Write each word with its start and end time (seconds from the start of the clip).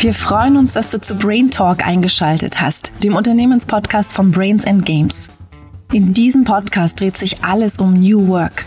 Wir 0.00 0.14
freuen 0.14 0.56
uns, 0.56 0.74
dass 0.74 0.92
du 0.92 1.00
zu 1.00 1.16
Brain 1.16 1.50
Talk 1.50 1.84
eingeschaltet 1.84 2.60
hast, 2.60 2.92
dem 3.02 3.16
Unternehmenspodcast 3.16 4.12
von 4.12 4.30
Brains 4.30 4.64
and 4.64 4.86
Games. 4.86 5.28
In 5.92 6.14
diesem 6.14 6.44
Podcast 6.44 7.00
dreht 7.00 7.16
sich 7.16 7.42
alles 7.42 7.78
um 7.78 7.94
New 7.94 8.28
Work. 8.28 8.66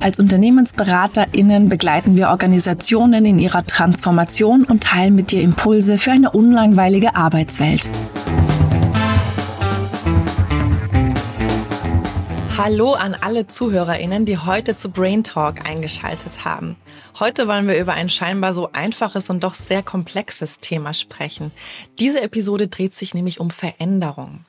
Als 0.00 0.18
UnternehmensberaterInnen 0.18 1.68
begleiten 1.68 2.16
wir 2.16 2.30
Organisationen 2.30 3.24
in 3.24 3.38
ihrer 3.38 3.64
Transformation 3.64 4.64
und 4.64 4.82
teilen 4.82 5.14
mit 5.14 5.30
dir 5.30 5.42
Impulse 5.42 5.96
für 5.96 6.10
eine 6.10 6.32
unlangweilige 6.32 7.14
Arbeitswelt. 7.14 7.88
Hallo 12.56 12.92
an 12.92 13.14
alle 13.14 13.48
ZuhörerInnen, 13.48 14.26
die 14.26 14.38
heute 14.38 14.76
zu 14.76 14.88
Brain 14.88 15.24
Talk 15.24 15.66
eingeschaltet 15.66 16.44
haben. 16.44 16.76
Heute 17.18 17.48
wollen 17.48 17.66
wir 17.66 17.80
über 17.80 17.94
ein 17.94 18.08
scheinbar 18.08 18.54
so 18.54 18.70
einfaches 18.70 19.28
und 19.28 19.42
doch 19.42 19.54
sehr 19.54 19.82
komplexes 19.82 20.60
Thema 20.60 20.94
sprechen. 20.94 21.50
Diese 21.98 22.20
Episode 22.20 22.68
dreht 22.68 22.94
sich 22.94 23.12
nämlich 23.12 23.40
um 23.40 23.50
Veränderung. 23.50 24.44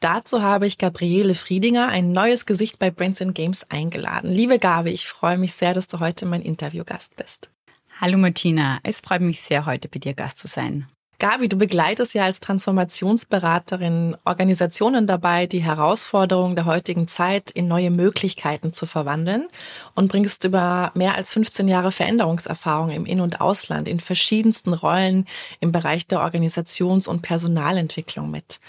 Dazu 0.00 0.42
habe 0.42 0.66
ich 0.66 0.76
Gabriele 0.76 1.34
Friedinger, 1.34 1.88
ein 1.88 2.12
neues 2.12 2.44
Gesicht 2.44 2.78
bei 2.78 2.90
Brains 2.90 3.22
and 3.22 3.34
Games, 3.34 3.64
eingeladen. 3.70 4.30
Liebe 4.30 4.58
Gabi, 4.58 4.90
ich 4.90 5.08
freue 5.08 5.38
mich 5.38 5.54
sehr, 5.54 5.72
dass 5.72 5.86
du 5.86 5.98
heute 5.98 6.26
mein 6.26 6.42
Interviewgast 6.42 7.16
bist. 7.16 7.50
Hallo 7.98 8.18
Martina, 8.18 8.80
es 8.82 9.00
freut 9.00 9.22
mich 9.22 9.40
sehr, 9.40 9.64
heute 9.64 9.88
bei 9.88 9.98
dir 9.98 10.12
Gast 10.12 10.38
zu 10.38 10.46
sein. 10.46 10.86
Gabi, 11.18 11.48
du 11.48 11.56
begleitest 11.56 12.12
ja 12.12 12.24
als 12.24 12.40
Transformationsberaterin 12.40 14.18
Organisationen 14.26 15.06
dabei, 15.06 15.46
die 15.46 15.62
Herausforderungen 15.62 16.56
der 16.56 16.66
heutigen 16.66 17.08
Zeit 17.08 17.50
in 17.50 17.68
neue 17.68 17.90
Möglichkeiten 17.90 18.74
zu 18.74 18.84
verwandeln 18.84 19.48
und 19.94 20.08
bringst 20.08 20.44
über 20.44 20.92
mehr 20.94 21.14
als 21.14 21.32
15 21.32 21.68
Jahre 21.68 21.90
Veränderungserfahrung 21.90 22.90
im 22.90 23.06
In- 23.06 23.22
und 23.22 23.40
Ausland 23.40 23.88
in 23.88 23.98
verschiedensten 23.98 24.74
Rollen 24.74 25.24
im 25.60 25.72
Bereich 25.72 26.06
der 26.06 26.20
Organisations- 26.20 27.08
und 27.08 27.22
Personalentwicklung 27.22 28.30
mit. 28.30 28.60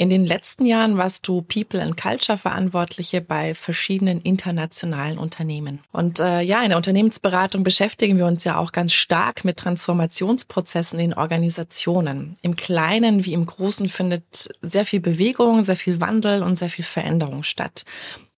In 0.00 0.10
den 0.10 0.24
letzten 0.24 0.64
Jahren 0.64 0.96
warst 0.96 1.26
du 1.26 1.42
People 1.42 1.82
and 1.82 2.00
Culture 2.00 2.38
Verantwortliche 2.38 3.20
bei 3.20 3.52
verschiedenen 3.52 4.20
internationalen 4.20 5.18
Unternehmen. 5.18 5.80
Und 5.90 6.20
äh, 6.20 6.40
ja, 6.40 6.62
in 6.62 6.68
der 6.68 6.76
Unternehmensberatung 6.76 7.64
beschäftigen 7.64 8.16
wir 8.16 8.26
uns 8.26 8.44
ja 8.44 8.58
auch 8.58 8.70
ganz 8.70 8.92
stark 8.92 9.44
mit 9.44 9.56
Transformationsprozessen 9.56 11.00
in 11.00 11.14
Organisationen. 11.14 12.36
Im 12.42 12.54
Kleinen 12.54 13.24
wie 13.24 13.32
im 13.32 13.44
Großen 13.44 13.88
findet 13.88 14.48
sehr 14.62 14.84
viel 14.84 15.00
Bewegung, 15.00 15.62
sehr 15.62 15.74
viel 15.74 16.00
Wandel 16.00 16.44
und 16.44 16.54
sehr 16.54 16.70
viel 16.70 16.84
Veränderung 16.84 17.42
statt. 17.42 17.84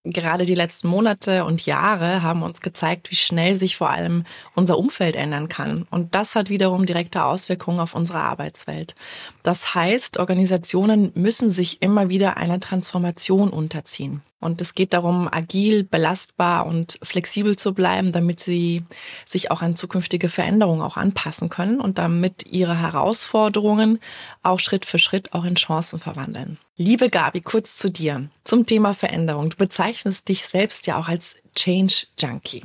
Gerade 0.03 0.47
die 0.47 0.55
letzten 0.55 0.89
Monate 0.89 1.45
und 1.45 1.67
Jahre 1.67 2.23
haben 2.23 2.43
uns 2.43 2.63
gezeigt, 2.63 3.11
wie 3.11 3.17
schnell 3.17 3.55
sich 3.55 3.77
vor 3.77 3.91
allem 3.91 4.25
unser 4.55 4.79
Umfeld 4.79 5.15
ändern 5.15 5.51
kann. 5.51 5.87
Und 5.91 6.15
das 6.15 6.35
hat 6.35 6.49
wiederum 6.49 6.87
direkte 6.87 7.23
Auswirkungen 7.23 7.81
auf 7.81 7.95
unsere 7.95 8.21
Arbeitswelt. 8.21 8.95
Das 9.43 9.75
heißt, 9.75 10.19
Organisationen 10.19 11.13
müssen 11.15 11.51
sich 11.51 11.83
immer 11.83 12.09
wieder 12.09 12.37
einer 12.37 12.61
Transformation 12.61 13.51
unterziehen. 13.51 14.23
Und 14.41 14.63
es 14.63 14.75
geht 14.75 14.95
darum, 14.95 15.29
agil, 15.31 15.85
belastbar 15.85 16.67
und 16.67 16.99
flexibel 17.03 17.57
zu 17.57 17.75
bleiben, 17.75 18.11
damit 18.11 18.41
sie 18.41 18.85
sich 19.27 19.51
auch 19.51 19.61
an 19.61 19.77
zukünftige 19.77 20.31
Veränderungen 20.31 20.81
auch 20.81 20.97
anpassen 20.97 21.51
können 21.51 21.79
und 21.79 21.99
damit 21.99 22.47
ihre 22.47 22.79
Herausforderungen 22.79 24.01
auch 24.43 24.59
Schritt 24.59 24.87
für 24.87 24.99
Schritt 24.99 25.35
auch 25.35 25.45
in 25.45 25.57
Chancen 25.57 25.99
verwandeln. 25.99 26.57
Liebe 26.77 27.11
Gabi, 27.11 27.43
kurz 27.43 27.77
zu 27.77 27.91
dir 27.91 28.31
zum 28.43 28.65
Thema 28.65 28.95
Veränderung. 28.95 29.51
Du 29.51 29.57
bezeichnest 29.57 30.29
dich 30.29 30.47
selbst 30.47 30.87
ja 30.87 30.99
auch 30.99 31.09
als 31.09 31.37
Change 31.55 32.07
Junkie. 32.19 32.63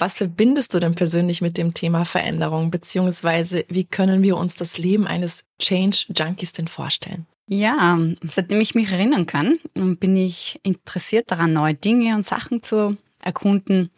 Was 0.00 0.16
verbindest 0.16 0.72
du 0.72 0.78
denn 0.78 0.94
persönlich 0.94 1.42
mit 1.42 1.58
dem 1.58 1.74
Thema 1.74 2.06
Veränderung, 2.06 2.70
beziehungsweise 2.70 3.66
wie 3.68 3.84
können 3.84 4.22
wir 4.22 4.38
uns 4.38 4.54
das 4.54 4.78
Leben 4.78 5.06
eines 5.06 5.44
Change 5.58 6.06
Junkies 6.16 6.52
denn 6.52 6.68
vorstellen? 6.68 7.26
Ja, 7.46 7.98
seitdem 8.26 8.62
ich 8.62 8.74
mich 8.74 8.90
erinnern 8.90 9.26
kann, 9.26 9.58
bin 9.74 10.16
ich 10.16 10.58
interessiert 10.62 11.30
daran, 11.30 11.52
neue 11.52 11.74
Dinge 11.74 12.14
und 12.14 12.24
Sachen 12.24 12.62
zu 12.62 12.96
erkunden. 13.22 13.90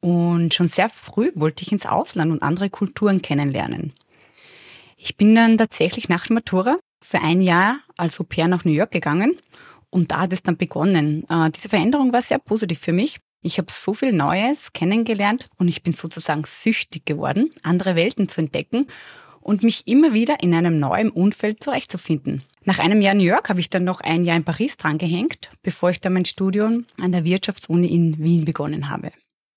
Und 0.00 0.52
schon 0.52 0.68
sehr 0.68 0.90
früh 0.90 1.30
wollte 1.34 1.62
ich 1.62 1.72
ins 1.72 1.86
Ausland 1.86 2.32
und 2.32 2.42
andere 2.42 2.68
Kulturen 2.68 3.22
kennenlernen. 3.22 3.94
Ich 4.98 5.16
bin 5.16 5.34
dann 5.34 5.56
tatsächlich 5.56 6.10
nach 6.10 6.26
der 6.26 6.34
Matura 6.34 6.76
für 7.00 7.22
ein 7.22 7.40
Jahr 7.40 7.78
als 7.96 8.20
Au 8.20 8.24
pair 8.24 8.46
nach 8.46 8.66
New 8.66 8.72
York 8.72 8.90
gegangen 8.90 9.38
und 9.88 10.10
da 10.10 10.20
hat 10.20 10.34
es 10.34 10.42
dann 10.42 10.58
begonnen. 10.58 11.24
Äh, 11.30 11.50
diese 11.50 11.70
Veränderung 11.70 12.12
war 12.12 12.20
sehr 12.20 12.38
positiv 12.38 12.80
für 12.80 12.92
mich. 12.92 13.20
Ich 13.42 13.58
habe 13.58 13.68
so 13.70 13.94
viel 13.94 14.12
Neues 14.12 14.72
kennengelernt 14.74 15.48
und 15.56 15.68
ich 15.68 15.82
bin 15.82 15.94
sozusagen 15.94 16.44
süchtig 16.44 17.06
geworden, 17.06 17.50
andere 17.62 17.96
Welten 17.96 18.28
zu 18.28 18.40
entdecken 18.42 18.86
und 19.40 19.62
mich 19.62 19.86
immer 19.86 20.12
wieder 20.12 20.42
in 20.42 20.54
einem 20.54 20.78
neuen 20.78 21.08
Umfeld 21.08 21.62
zurechtzufinden. 21.62 22.42
Nach 22.64 22.78
einem 22.78 23.00
Jahr 23.00 23.14
New 23.14 23.24
York 23.24 23.48
habe 23.48 23.60
ich 23.60 23.70
dann 23.70 23.84
noch 23.84 24.02
ein 24.02 24.24
Jahr 24.24 24.36
in 24.36 24.44
Paris 24.44 24.76
drangehängt, 24.76 25.50
bevor 25.62 25.88
ich 25.88 26.00
dann 26.00 26.12
mein 26.12 26.26
Studium 26.26 26.84
an 26.98 27.12
der 27.12 27.24
Wirtschaftsuni 27.24 27.86
in 27.86 28.18
Wien 28.18 28.44
begonnen 28.44 28.90
habe. 28.90 29.12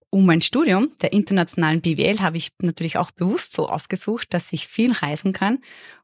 Um 0.09 0.25
mein 0.25 0.41
Studium 0.41 0.91
der 1.01 1.11
internationalen 1.11 1.81
BWL 1.81 2.21
habe 2.21 2.37
ich 2.37 2.51
natürlich 2.59 2.97
auch 2.97 3.11
bewusst 3.11 3.51
so 3.51 3.67
ausgesucht, 3.67 4.33
dass 4.33 4.53
ich 4.53 4.67
viel 4.67 4.93
reisen 4.93 5.33
kann 5.33 5.59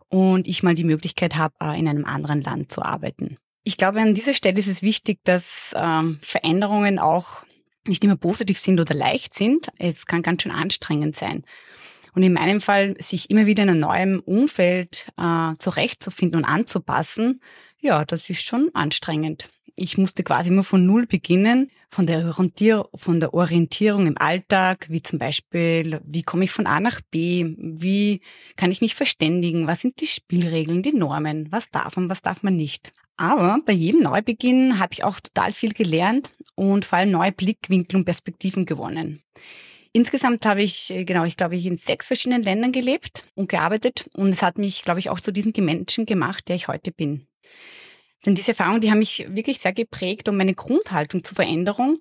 und 0.09 0.47
ich 0.47 0.63
mal 0.63 0.73
die 0.73 0.83
Möglichkeit 0.83 1.37
habe, 1.37 1.53
äh, 1.61 1.79
in 1.79 1.87
einem 1.87 2.05
anderen 2.05 2.41
Land 2.41 2.71
zu 2.71 2.81
arbeiten. 2.81 3.37
Ich 3.63 3.77
glaube, 3.77 4.01
an 4.01 4.15
dieser 4.15 4.33
Stelle 4.33 4.57
ist 4.57 4.67
es 4.67 4.81
wichtig, 4.81 5.19
dass 5.23 5.73
ähm, 5.75 6.17
Veränderungen 6.21 6.97
auch 6.97 7.43
nicht 7.89 8.03
immer 8.03 8.15
positiv 8.15 8.59
sind 8.59 8.79
oder 8.79 8.93
leicht 8.93 9.33
sind. 9.33 9.67
Es 9.77 10.05
kann 10.05 10.21
ganz 10.21 10.43
schön 10.43 10.51
anstrengend 10.51 11.15
sein. 11.15 11.43
Und 12.13 12.23
in 12.23 12.33
meinem 12.33 12.61
Fall, 12.61 12.95
sich 12.99 13.29
immer 13.29 13.45
wieder 13.45 13.63
in 13.63 13.69
einem 13.69 13.79
neuen 13.79 14.19
Umfeld 14.19 15.07
äh, 15.17 15.53
zurechtzufinden 15.57 16.39
und 16.39 16.45
anzupassen, 16.45 17.41
ja, 17.79 18.03
das 18.03 18.29
ist 18.29 18.41
schon 18.41 18.69
anstrengend. 18.73 19.49
Ich 19.75 19.97
musste 19.97 20.23
quasi 20.23 20.49
immer 20.49 20.63
von 20.63 20.85
Null 20.85 21.05
beginnen, 21.05 21.71
von 21.89 22.05
der, 22.05 22.33
von 22.33 23.19
der 23.19 23.33
Orientierung 23.33 24.07
im 24.07 24.17
Alltag, 24.17 24.87
wie 24.89 25.01
zum 25.01 25.19
Beispiel, 25.19 26.01
wie 26.03 26.21
komme 26.21 26.43
ich 26.43 26.51
von 26.51 26.67
A 26.67 26.81
nach 26.81 26.99
B, 27.09 27.55
wie 27.57 28.21
kann 28.57 28.71
ich 28.71 28.81
mich 28.81 28.95
verständigen, 28.95 29.67
was 29.67 29.79
sind 29.79 30.01
die 30.01 30.07
Spielregeln, 30.07 30.83
die 30.83 30.93
Normen, 30.93 31.49
was 31.51 31.71
darf 31.71 31.95
man, 31.95 32.09
was 32.09 32.21
darf 32.21 32.43
man 32.43 32.55
nicht. 32.55 32.91
Aber 33.19 33.59
bei 33.65 33.73
jedem 33.73 34.01
Neubeginn 34.01 34.79
habe 34.79 34.93
ich 34.93 35.03
auch 35.03 35.19
total 35.19 35.51
viel 35.51 35.73
gelernt 35.73 36.31
und 36.55 36.85
vor 36.85 36.99
allem 36.99 37.11
neue 37.11 37.33
Blickwinkel 37.33 37.97
und 37.97 38.05
Perspektiven 38.05 38.65
gewonnen. 38.65 39.21
Insgesamt 39.91 40.45
habe 40.45 40.63
ich, 40.63 40.89
äh, 40.91 41.03
genau, 41.03 41.25
ich 41.25 41.35
glaube, 41.35 41.57
ich 41.57 41.65
in 41.65 41.75
sechs 41.75 42.07
verschiedenen 42.07 42.43
Ländern 42.43 42.71
gelebt 42.71 43.25
und 43.35 43.49
gearbeitet 43.49 44.09
und 44.13 44.29
es 44.29 44.41
hat 44.41 44.57
mich, 44.57 44.85
glaube 44.85 45.01
ich, 45.01 45.09
auch 45.09 45.19
zu 45.19 45.33
diesem 45.33 45.51
Menschen 45.65 46.05
gemacht, 46.05 46.47
der 46.47 46.55
ich 46.55 46.69
heute 46.69 46.93
bin. 46.93 47.27
Denn 48.25 48.35
diese 48.35 48.51
Erfahrungen, 48.51 48.79
die 48.79 48.89
haben 48.89 48.99
mich 48.99 49.25
wirklich 49.27 49.59
sehr 49.59 49.73
geprägt 49.73 50.29
und 50.29 50.37
meine 50.37 50.53
Grundhaltung 50.55 51.21
zur 51.21 51.35
Veränderung 51.35 51.99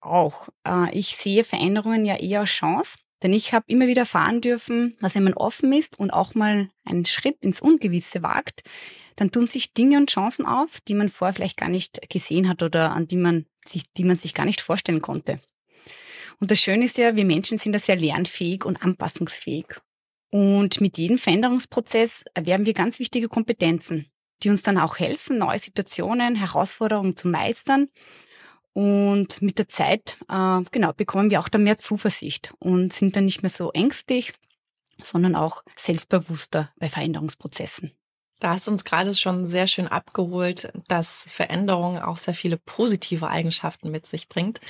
auch. 0.00 0.50
Äh, 0.66 0.94
ich 0.94 1.16
sehe 1.16 1.44
Veränderungen 1.44 2.04
ja 2.04 2.16
eher 2.16 2.40
als 2.40 2.50
Chance, 2.50 2.98
denn 3.22 3.32
ich 3.32 3.52
habe 3.52 3.64
immer 3.68 3.86
wieder 3.86 4.02
erfahren 4.02 4.40
dürfen, 4.40 4.96
dass 5.00 5.14
wenn 5.14 5.24
man 5.24 5.34
offen 5.34 5.72
ist 5.72 5.98
und 5.98 6.10
auch 6.10 6.34
mal 6.34 6.70
einen 6.84 7.04
Schritt 7.04 7.38
ins 7.42 7.60
Ungewisse 7.60 8.22
wagt, 8.22 8.62
dann 9.16 9.32
tun 9.32 9.46
sich 9.46 9.74
Dinge 9.74 9.98
und 9.98 10.10
Chancen 10.10 10.46
auf, 10.46 10.80
die 10.86 10.94
man 10.94 11.08
vorher 11.08 11.34
vielleicht 11.34 11.56
gar 11.56 11.68
nicht 11.68 12.08
gesehen 12.08 12.48
hat 12.48 12.62
oder 12.62 12.92
an 12.92 13.08
die 13.08 13.16
man 13.16 13.46
sich, 13.66 13.92
die 13.92 14.04
man 14.04 14.16
sich 14.16 14.34
gar 14.34 14.46
nicht 14.46 14.60
vorstellen 14.60 15.02
konnte. 15.02 15.40
Und 16.40 16.50
das 16.52 16.60
Schöne 16.60 16.84
ist 16.84 16.98
ja, 16.98 17.16
wir 17.16 17.24
Menschen 17.24 17.58
sind 17.58 17.72
da 17.72 17.80
sehr 17.80 17.96
lernfähig 17.96 18.64
und 18.64 18.82
anpassungsfähig. 18.82 19.66
Und 20.30 20.80
mit 20.80 20.98
jedem 20.98 21.18
Veränderungsprozess 21.18 22.22
erwerben 22.34 22.66
wir 22.66 22.74
ganz 22.74 22.98
wichtige 22.98 23.28
Kompetenzen, 23.28 24.06
die 24.42 24.50
uns 24.50 24.62
dann 24.62 24.78
auch 24.78 24.98
helfen, 24.98 25.38
neue 25.38 25.58
Situationen, 25.58 26.36
Herausforderungen 26.36 27.16
zu 27.16 27.28
meistern. 27.28 27.88
Und 28.78 29.42
mit 29.42 29.58
der 29.58 29.66
Zeit, 29.66 30.18
äh, 30.28 30.60
genau, 30.70 30.92
bekommen 30.92 31.30
wir 31.30 31.40
auch 31.40 31.48
dann 31.48 31.64
mehr 31.64 31.78
Zuversicht 31.78 32.54
und 32.60 32.92
sind 32.92 33.16
dann 33.16 33.24
nicht 33.24 33.42
mehr 33.42 33.50
so 33.50 33.72
ängstlich, 33.72 34.34
sondern 35.02 35.34
auch 35.34 35.64
selbstbewusster 35.76 36.70
bei 36.78 36.88
Veränderungsprozessen. 36.88 37.90
Da 38.38 38.50
hast 38.50 38.68
du 38.68 38.70
uns 38.70 38.84
gerade 38.84 39.14
schon 39.14 39.46
sehr 39.46 39.66
schön 39.66 39.88
abgeholt, 39.88 40.72
dass 40.86 41.24
Veränderung 41.26 41.98
auch 41.98 42.18
sehr 42.18 42.34
viele 42.34 42.56
positive 42.56 43.26
Eigenschaften 43.26 43.90
mit 43.90 44.06
sich 44.06 44.28
bringt. 44.28 44.60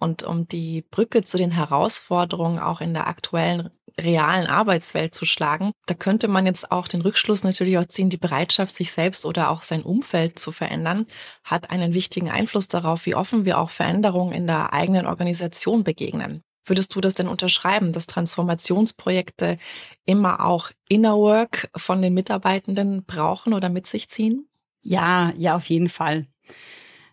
Und 0.00 0.24
um 0.24 0.48
die 0.48 0.82
Brücke 0.82 1.22
zu 1.22 1.36
den 1.36 1.52
Herausforderungen 1.52 2.58
auch 2.58 2.80
in 2.80 2.94
der 2.94 3.06
aktuellen 3.06 3.70
realen 4.00 4.46
Arbeitswelt 4.46 5.14
zu 5.14 5.24
schlagen, 5.24 5.72
da 5.86 5.94
könnte 5.94 6.28
man 6.28 6.46
jetzt 6.46 6.70
auch 6.70 6.88
den 6.88 7.00
Rückschluss 7.00 7.44
natürlich 7.44 7.78
auch 7.78 7.86
ziehen, 7.86 8.10
die 8.10 8.16
Bereitschaft, 8.16 8.74
sich 8.74 8.92
selbst 8.92 9.24
oder 9.24 9.50
auch 9.50 9.62
sein 9.62 9.82
Umfeld 9.82 10.38
zu 10.38 10.52
verändern, 10.52 11.06
hat 11.44 11.70
einen 11.70 11.94
wichtigen 11.94 12.30
Einfluss 12.30 12.68
darauf, 12.68 13.06
wie 13.06 13.14
offen 13.14 13.44
wir 13.44 13.58
auch 13.58 13.70
Veränderungen 13.70 14.32
in 14.32 14.46
der 14.46 14.72
eigenen 14.72 15.06
Organisation 15.06 15.84
begegnen. 15.84 16.42
Würdest 16.64 16.94
du 16.94 17.00
das 17.00 17.14
denn 17.14 17.26
unterschreiben, 17.26 17.92
dass 17.92 18.06
Transformationsprojekte 18.06 19.58
immer 20.04 20.44
auch 20.44 20.70
Inner 20.88 21.16
Work 21.16 21.68
von 21.76 22.00
den 22.02 22.14
Mitarbeitenden 22.14 23.04
brauchen 23.04 23.52
oder 23.52 23.68
mit 23.68 23.86
sich 23.86 24.08
ziehen? 24.08 24.48
Ja, 24.80 25.32
ja, 25.36 25.56
auf 25.56 25.66
jeden 25.66 25.88
Fall. 25.88 26.26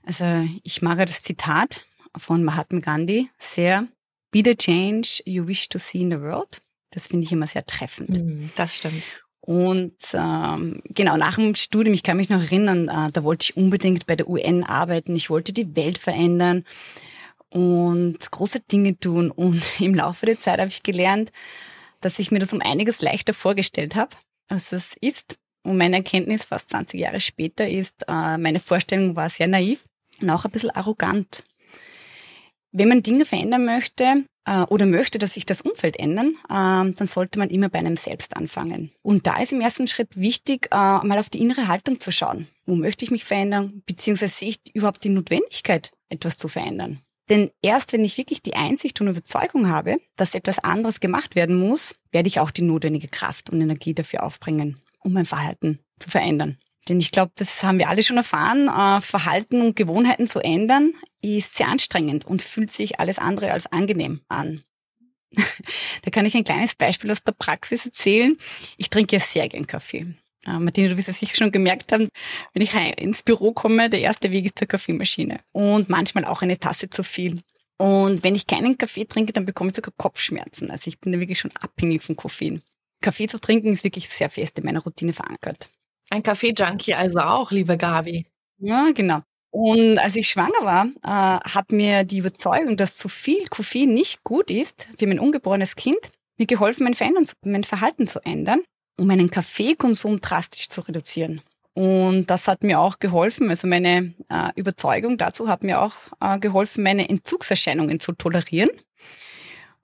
Also 0.03 0.47
ich 0.63 0.81
mag 0.81 0.99
das 0.99 1.23
Zitat 1.23 1.85
von 2.15 2.43
Mahatma 2.43 2.79
Gandhi 2.79 3.29
sehr. 3.37 3.87
Be 4.31 4.43
the 4.45 4.55
change 4.55 5.23
you 5.25 5.47
wish 5.47 5.69
to 5.69 5.79
see 5.79 6.01
in 6.01 6.11
the 6.11 6.21
world. 6.21 6.61
Das 6.91 7.07
finde 7.07 7.25
ich 7.25 7.31
immer 7.31 7.47
sehr 7.47 7.65
treffend. 7.65 8.09
Mm, 8.09 8.49
das 8.55 8.75
stimmt. 8.75 9.03
Und 9.41 9.95
ähm, 10.13 10.81
genau, 10.85 11.17
nach 11.17 11.35
dem 11.35 11.55
Studium, 11.55 11.93
ich 11.93 12.03
kann 12.03 12.17
mich 12.17 12.29
noch 12.29 12.41
erinnern, 12.41 12.87
äh, 12.87 13.11
da 13.11 13.23
wollte 13.23 13.45
ich 13.45 13.57
unbedingt 13.57 14.05
bei 14.05 14.15
der 14.15 14.29
UN 14.29 14.63
arbeiten, 14.63 15.15
ich 15.15 15.29
wollte 15.29 15.53
die 15.53 15.75
Welt 15.75 15.97
verändern 15.97 16.65
und 17.49 18.19
große 18.29 18.59
Dinge 18.59 18.99
tun. 18.99 19.31
Und 19.31 19.63
im 19.79 19.95
Laufe 19.95 20.25
der 20.25 20.37
Zeit 20.37 20.59
habe 20.59 20.69
ich 20.69 20.83
gelernt, 20.83 21.31
dass 22.01 22.19
ich 22.19 22.31
mir 22.31 22.39
das 22.39 22.53
um 22.53 22.61
einiges 22.61 23.01
leichter 23.01 23.33
vorgestellt 23.33 23.95
habe, 23.95 24.15
als 24.47 24.71
es 24.71 24.95
ist. 25.01 25.37
Und 25.63 25.77
meine 25.77 25.97
Erkenntnis 25.97 26.45
fast 26.45 26.69
20 26.69 26.99
Jahre 26.99 27.19
später 27.19 27.67
ist, 27.67 28.05
äh, 28.07 28.37
meine 28.37 28.59
Vorstellung 28.59 29.15
war 29.15 29.29
sehr 29.29 29.47
naiv 29.47 29.83
und 30.21 30.29
auch 30.29 30.45
ein 30.45 30.51
bisschen 30.51 30.71
arrogant. 30.71 31.43
Wenn 32.71 32.89
man 32.89 33.03
Dinge 33.03 33.25
verändern 33.25 33.65
möchte 33.65 34.25
äh, 34.45 34.61
oder 34.63 34.85
möchte, 34.85 35.17
dass 35.17 35.33
sich 35.33 35.45
das 35.45 35.61
Umfeld 35.61 35.97
ändern, 35.97 36.35
äh, 36.45 36.93
dann 36.93 37.07
sollte 37.07 37.39
man 37.39 37.49
immer 37.49 37.69
bei 37.69 37.79
einem 37.79 37.95
selbst 37.95 38.35
anfangen. 38.35 38.91
Und 39.01 39.27
da 39.27 39.39
ist 39.39 39.51
im 39.51 39.61
ersten 39.61 39.87
Schritt 39.87 40.15
wichtig, 40.15 40.67
äh, 40.71 40.75
mal 40.75 41.17
auf 41.17 41.29
die 41.29 41.41
innere 41.41 41.67
Haltung 41.67 41.99
zu 41.99 42.11
schauen. 42.11 42.47
Wo 42.65 42.75
möchte 42.75 43.03
ich 43.03 43.11
mich 43.11 43.25
verändern? 43.25 43.81
Beziehungsweise 43.85 44.33
sehe 44.33 44.49
ich 44.49 44.59
überhaupt 44.75 45.03
die 45.03 45.09
Notwendigkeit, 45.09 45.91
etwas 46.09 46.37
zu 46.37 46.47
verändern? 46.47 47.01
Denn 47.29 47.51
erst 47.61 47.93
wenn 47.93 48.03
ich 48.03 48.17
wirklich 48.17 48.41
die 48.41 48.55
Einsicht 48.55 48.99
und 48.99 49.07
Überzeugung 49.07 49.69
habe, 49.69 49.97
dass 50.15 50.33
etwas 50.33 50.59
anderes 50.59 50.99
gemacht 50.99 51.35
werden 51.35 51.55
muss, 51.55 51.95
werde 52.11 52.27
ich 52.27 52.39
auch 52.39 52.49
die 52.49 52.63
notwendige 52.63 53.07
Kraft 53.07 53.51
und 53.51 53.61
Energie 53.61 53.93
dafür 53.93 54.23
aufbringen, 54.23 54.81
um 55.03 55.13
mein 55.13 55.25
Verhalten 55.25 55.79
zu 55.99 56.09
verändern. 56.09 56.57
Denn 56.87 56.99
ich 56.99 57.11
glaube, 57.11 57.31
das 57.35 57.61
haben 57.61 57.77
wir 57.77 57.89
alle 57.89 58.01
schon 58.01 58.17
erfahren, 58.17 58.67
äh, 58.67 58.99
Verhalten 59.01 59.61
und 59.61 59.75
Gewohnheiten 59.75 60.25
zu 60.25 60.39
ändern, 60.39 60.93
ist 61.21 61.55
sehr 61.55 61.67
anstrengend 61.67 62.25
und 62.25 62.41
fühlt 62.41 62.69
sich 62.69 62.99
alles 62.99 63.17
andere 63.17 63.51
als 63.51 63.67
angenehm 63.67 64.21
an. 64.27 64.63
da 65.31 66.11
kann 66.11 66.25
ich 66.25 66.35
ein 66.35 66.43
kleines 66.43 66.75
Beispiel 66.75 67.11
aus 67.11 67.23
der 67.23 67.33
Praxis 67.33 67.85
erzählen. 67.85 68.37
Ich 68.77 68.89
trinke 68.89 69.17
ja 69.17 69.19
sehr 69.19 69.47
gern 69.49 69.67
Kaffee. 69.67 70.15
Äh, 70.45 70.59
Martina, 70.59 70.89
du 70.89 70.97
wirst 70.97 71.09
es 71.09 71.19
sicher 71.19 71.35
schon 71.35 71.51
gemerkt 71.51 71.91
haben, 71.91 72.09
wenn 72.53 72.61
ich 72.61 72.73
ins 72.73 73.23
Büro 73.23 73.51
komme, 73.51 73.89
der 73.89 74.01
erste 74.01 74.31
Weg 74.31 74.45
ist 74.45 74.57
zur 74.57 74.67
Kaffeemaschine. 74.67 75.39
Und 75.51 75.89
manchmal 75.89 76.25
auch 76.25 76.41
eine 76.41 76.59
Tasse 76.59 76.89
zu 76.89 77.03
viel. 77.03 77.41
Und 77.77 78.23
wenn 78.23 78.35
ich 78.35 78.47
keinen 78.47 78.77
Kaffee 78.77 79.05
trinke, 79.05 79.31
dann 79.31 79.45
bekomme 79.45 79.69
ich 79.69 79.75
sogar 79.75 79.93
Kopfschmerzen. 79.95 80.69
Also 80.71 80.89
ich 80.89 80.99
bin 80.99 81.13
da 81.13 81.19
wirklich 81.19 81.39
schon 81.39 81.51
abhängig 81.59 82.03
von 82.03 82.15
Koffein. 82.15 82.61
Kaffee 83.01 83.27
zu 83.27 83.39
trinken 83.39 83.71
ist 83.71 83.83
wirklich 83.83 84.09
sehr 84.09 84.29
fest 84.29 84.57
in 84.59 84.65
meiner 84.65 84.83
Routine 84.83 85.13
verankert. 85.13 85.69
Ein 86.09 86.23
Kaffee-Junkie 86.23 86.95
also 86.95 87.19
auch, 87.19 87.51
liebe 87.51 87.77
Gabi. 87.77 88.25
Ja, 88.57 88.91
genau. 88.93 89.21
Und 89.51 89.97
als 89.97 90.15
ich 90.15 90.29
schwanger 90.29 90.63
war, 90.63 90.85
äh, 91.03 91.39
hat 91.49 91.71
mir 91.71 92.03
die 92.03 92.19
Überzeugung, 92.19 92.77
dass 92.77 92.95
zu 92.95 93.09
viel 93.09 93.47
Koffein 93.47 93.93
nicht 93.93 94.23
gut 94.23 94.51
ist 94.51 94.87
für 94.97 95.07
mein 95.07 95.19
ungeborenes 95.19 95.75
Kind, 95.75 96.11
mir 96.37 96.45
geholfen, 96.45 96.83
mein, 96.83 96.93
Verändern, 96.93 97.25
mein 97.43 97.63
Verhalten 97.63 98.07
zu 98.07 98.19
ändern, 98.23 98.61
um 98.97 99.07
meinen 99.07 99.31
Kaffeekonsum 99.31 100.21
drastisch 100.21 100.69
zu 100.69 100.81
reduzieren. 100.81 101.41
Und 101.73 102.29
das 102.29 102.47
hat 102.47 102.63
mir 102.63 102.79
auch 102.79 102.99
geholfen, 102.99 103.49
also 103.49 103.67
meine 103.67 104.13
äh, 104.29 104.49
Überzeugung 104.55 105.17
dazu 105.17 105.47
hat 105.47 105.63
mir 105.63 105.81
auch 105.81 105.93
äh, 106.19 106.37
geholfen, 106.39 106.83
meine 106.83 107.07
Entzugserscheinungen 107.07 107.99
zu 107.99 108.11
tolerieren. 108.11 108.69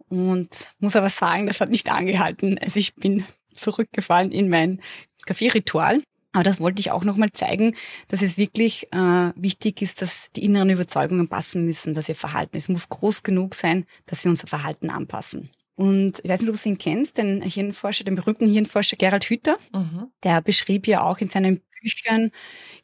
Und 0.10 0.68
muss 0.80 0.96
aber 0.96 1.10
sagen, 1.10 1.48
das 1.48 1.62
hat 1.62 1.70
nicht 1.70 1.90
angehalten. 1.90 2.60
Also 2.60 2.80
ich 2.80 2.96
bin 2.96 3.26
zurückgefallen 3.54 4.32
in 4.32 4.50
mein 4.50 4.82
Kaffeeritual. 5.26 6.04
Aber 6.36 6.44
das 6.44 6.60
wollte 6.60 6.82
ich 6.82 6.92
auch 6.92 7.06
nochmal 7.06 7.32
zeigen, 7.32 7.78
dass 8.10 8.22
es 8.22 8.38
wirklich 8.38 8.92
äh, 8.92 9.32
wichtig 9.38 9.82
ist, 9.82 10.02
dass 10.02 10.28
die 10.36 10.44
inneren 10.44 10.70
Überzeugungen 10.70 11.30
passen 11.30 11.64
müssen, 11.64 11.94
dass 11.94 12.10
ihr 12.10 12.16
Verhalten, 12.16 12.58
es 12.58 12.68
muss 12.68 12.90
groß 12.90 13.24
genug 13.24 13.56
sein, 13.56 13.86
dass 14.06 14.26
wir 14.26 14.30
unser 14.32 14.46
Verhalten 14.46 14.90
anpassen. 14.90 15.50
Und 15.76 16.20
ich 16.22 16.30
weiß 16.30 16.42
nicht, 16.42 16.50
ob 16.50 16.62
du 16.62 16.70
ihn 16.70 16.78
kennst, 16.78 17.18
den 17.18 17.42
Hirnforscher, 17.42 18.04
den 18.04 18.16
berühmten 18.16 18.52
Hirnforscher 18.52 18.98
Gerald 18.98 19.24
Hüther, 19.24 19.58
mhm. 19.74 20.08
der 20.24 20.42
beschrieb 20.42 20.88
ja 20.88 21.04
auch 21.04 21.20
in 21.20 21.30
seinen 21.30 21.62
Büchern, 21.82 22.32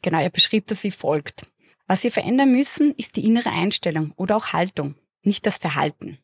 genau, 0.00 0.20
er 0.20 0.30
beschrieb 0.30 0.66
das 0.68 0.82
wie 0.82 0.90
folgt. 0.90 1.46
Was 1.86 2.04
wir 2.04 2.10
verändern 2.10 2.52
müssen, 2.52 2.94
ist 2.94 3.16
die 3.16 3.26
innere 3.26 3.50
Einstellung 3.50 4.14
oder 4.16 4.34
auch 4.34 4.54
Haltung, 4.54 4.94
nicht 5.24 5.44
das 5.44 5.58
Verhalten. 5.58 6.16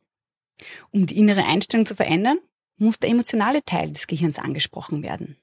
Um 0.92 1.04
die 1.04 1.18
innere 1.18 1.44
Einstellung 1.44 1.84
zu 1.84 1.94
verändern, 1.94 2.38
muss 2.78 3.00
der 3.00 3.10
emotionale 3.10 3.62
Teil 3.66 3.92
des 3.92 4.06
Gehirns 4.06 4.38
angesprochen 4.38 5.02
werden. 5.02 5.36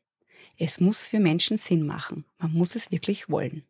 Es 0.58 0.80
muss 0.80 1.08
für 1.08 1.20
Menschen 1.20 1.58
Sinn 1.58 1.86
machen. 1.86 2.26
Man 2.38 2.54
muss 2.54 2.76
es 2.76 2.92
wirklich 2.92 3.30
wollen. 3.30 3.64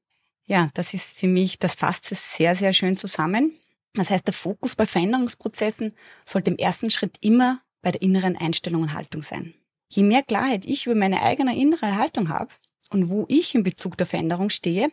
Ja, 0.46 0.70
das 0.76 0.94
ist 0.94 1.18
für 1.18 1.28
mich, 1.28 1.58
das 1.58 1.74
fasst 1.74 2.12
es 2.12 2.36
sehr, 2.36 2.56
sehr 2.56 2.74
schön 2.74 2.98
zusammen. 2.98 3.54
Das 3.94 4.10
heißt, 4.10 4.28
der 4.28 4.34
Fokus 4.34 4.76
bei 4.76 4.86
Veränderungsprozessen 4.86 5.94
sollte 6.26 6.52
im 6.52 6.58
ersten 6.58 6.90
Schritt 6.90 7.18
immer 7.22 7.62
bei 7.82 7.92
der 7.92 8.02
inneren 8.02 8.36
Einstellung 8.36 8.84
und 8.84 8.94
Haltung 8.94 9.24
sein. 9.24 9.54
Je 9.90 10.04
mehr 10.04 10.22
Klarheit 10.22 10.66
ich 10.66 10.86
über 10.86 10.96
meine 10.96 11.22
eigene 11.22 11.58
innere 11.58 11.98
Haltung 11.98 12.30
habe 12.30 12.50
und 12.90 13.10
wo 13.10 13.26
ich 13.30 13.56
in 13.56 13.64
Bezug 13.64 13.98
der 13.98 14.06
Veränderung 14.06 14.50
stehe, 14.50 14.92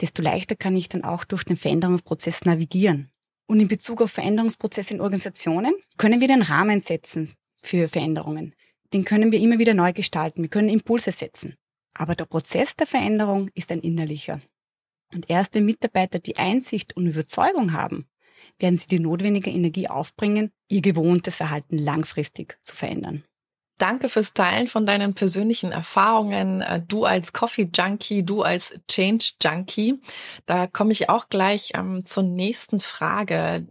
desto 0.00 0.22
leichter 0.22 0.56
kann 0.56 0.76
ich 0.76 0.88
dann 0.88 1.04
auch 1.04 1.24
durch 1.24 1.44
den 1.44 1.56
Veränderungsprozess 1.56 2.44
navigieren. 2.44 3.10
Und 3.46 3.60
in 3.60 3.68
Bezug 3.68 4.00
auf 4.00 4.12
Veränderungsprozesse 4.12 4.94
in 4.94 5.00
Organisationen 5.00 5.74
können 5.96 6.20
wir 6.20 6.28
den 6.28 6.42
Rahmen 6.42 6.80
setzen 6.80 7.32
für 7.62 7.88
Veränderungen 7.88 8.54
den 8.92 9.04
können 9.04 9.32
wir 9.32 9.40
immer 9.40 9.58
wieder 9.58 9.74
neu 9.74 9.92
gestalten. 9.92 10.42
Wir 10.42 10.48
können 10.48 10.68
Impulse 10.68 11.12
setzen. 11.12 11.56
Aber 11.94 12.14
der 12.14 12.26
Prozess 12.26 12.76
der 12.76 12.86
Veränderung 12.86 13.50
ist 13.54 13.72
ein 13.72 13.80
innerlicher. 13.80 14.40
Und 15.12 15.30
erst 15.30 15.54
wenn 15.54 15.64
Mitarbeiter 15.64 16.18
die 16.18 16.36
Einsicht 16.36 16.96
und 16.96 17.06
Überzeugung 17.06 17.72
haben, 17.72 18.06
werden 18.58 18.76
sie 18.76 18.86
die 18.86 19.00
notwendige 19.00 19.50
Energie 19.50 19.88
aufbringen, 19.88 20.50
ihr 20.68 20.82
gewohntes 20.82 21.36
Verhalten 21.36 21.78
langfristig 21.78 22.58
zu 22.62 22.76
verändern. 22.76 23.24
Danke 23.78 24.08
fürs 24.08 24.34
Teilen 24.34 24.66
von 24.66 24.86
deinen 24.86 25.14
persönlichen 25.14 25.70
Erfahrungen. 25.70 26.62
Äh, 26.62 26.82
du 26.86 27.04
als 27.04 27.32
Coffee 27.32 27.70
Junkie, 27.72 28.24
du 28.24 28.42
als 28.42 28.74
Change 28.88 29.34
Junkie. 29.40 30.00
Da 30.46 30.66
komme 30.66 30.90
ich 30.90 31.08
auch 31.08 31.28
gleich 31.28 31.70
ähm, 31.74 32.04
zur 32.04 32.24
nächsten 32.24 32.80
Frage. 32.80 33.68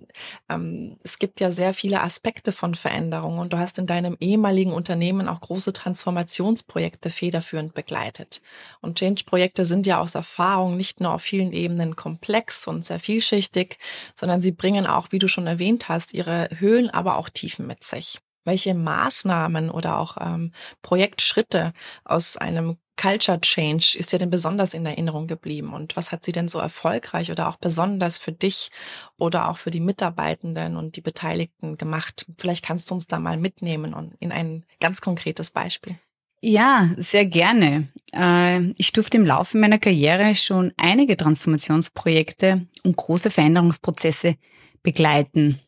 Ähm, 0.48 0.98
es 1.04 1.19
gibt 1.19 1.42
ja 1.42 1.51
sehr 1.51 1.74
viele 1.74 2.01
Aspekte 2.01 2.54
von 2.54 2.74
Veränderung 2.74 3.38
und 3.38 3.51
du 3.51 3.57
hast 3.57 3.80
in 3.80 3.86
deinem 3.86 4.15
ehemaligen 4.21 4.71
Unternehmen 4.71 5.27
auch 5.27 5.42
große 5.42 5.74
Transformationsprojekte 5.74 7.09
federführend 7.09 7.74
begleitet. 7.74 8.42
Und 8.80 9.00
Change-Projekte 9.00 9.65
sind 9.65 9.86
ja 9.88 10.00
aus 10.00 10.15
Erfahrung 10.15 10.77
nicht 10.77 11.01
nur 11.01 11.12
auf 11.12 11.21
vielen 11.21 11.51
Ebenen 11.51 11.98
komplex 11.98 12.65
und 12.65 12.86
sehr 12.86 13.00
vielschichtig, 13.00 13.77
sondern 14.15 14.40
sie 14.40 14.54
bringen 14.54 14.87
auch, 14.87 15.11
wie 15.11 15.19
du 15.19 15.28
schon 15.28 15.47
erwähnt 15.47 15.90
hast, 15.90 16.14
ihre 16.14 16.47
Höhen, 16.57 16.90
aber 16.90 17.18
auch 17.18 17.28
Tiefen 17.28 17.68
mit 17.68 17.83
sich. 17.83 18.21
Welche 18.47 18.73
Maßnahmen 18.73 19.69
oder 19.69 19.99
auch 19.99 20.16
ähm, 20.19 20.54
Projektschritte 20.81 21.73
aus 22.06 22.37
einem 22.37 22.77
Culture 22.95 23.39
Change 23.42 23.95
ist 23.99 24.11
dir 24.11 24.19
denn 24.19 24.30
besonders 24.30 24.73
in 24.73 24.85
Erinnerung 24.85 25.27
geblieben? 25.27 25.73
Und 25.73 25.97
was 25.97 26.13
hat 26.13 26.23
sie 26.23 26.31
denn 26.31 26.47
so 26.47 26.57
erfolgreich 26.57 27.30
oder 27.30 27.49
auch 27.49 27.57
besonders 27.57 28.18
für 28.18 28.31
dich 28.31 28.71
oder 29.18 29.49
auch 29.49 29.57
für 29.57 29.69
die 29.69 29.81
Mitarbeitenden 29.81 30.77
und 30.77 30.95
die 30.95 31.01
Beteiligten 31.01 31.77
gemacht? 31.77 32.25
Vielleicht 32.37 32.66
kannst 32.66 32.89
du 32.89 32.95
uns 32.95 33.06
da 33.06 33.19
mal 33.19 33.37
mitnehmen 33.37 33.94
und 33.94 34.16
in 34.19 34.31
ein 34.31 34.66
ganz 34.80 35.01
konkretes 35.01 35.51
Beispiel. 35.51 35.95
Ja, 36.42 36.89
sehr 36.97 37.25
gerne. 37.25 37.89
Äh, 38.13 38.71
ich 38.77 38.94
durfte 38.94 39.18
im 39.18 39.25
Laufe 39.25 39.57
meiner 39.57 39.80
Karriere 39.80 40.35
schon 40.35 40.71
einige 40.77 41.18
Transformationsprojekte 41.18 42.66
und 42.83 42.95
große 42.95 43.30
Veränderungsprozesse 43.30 44.35
begleiten. 44.83 45.59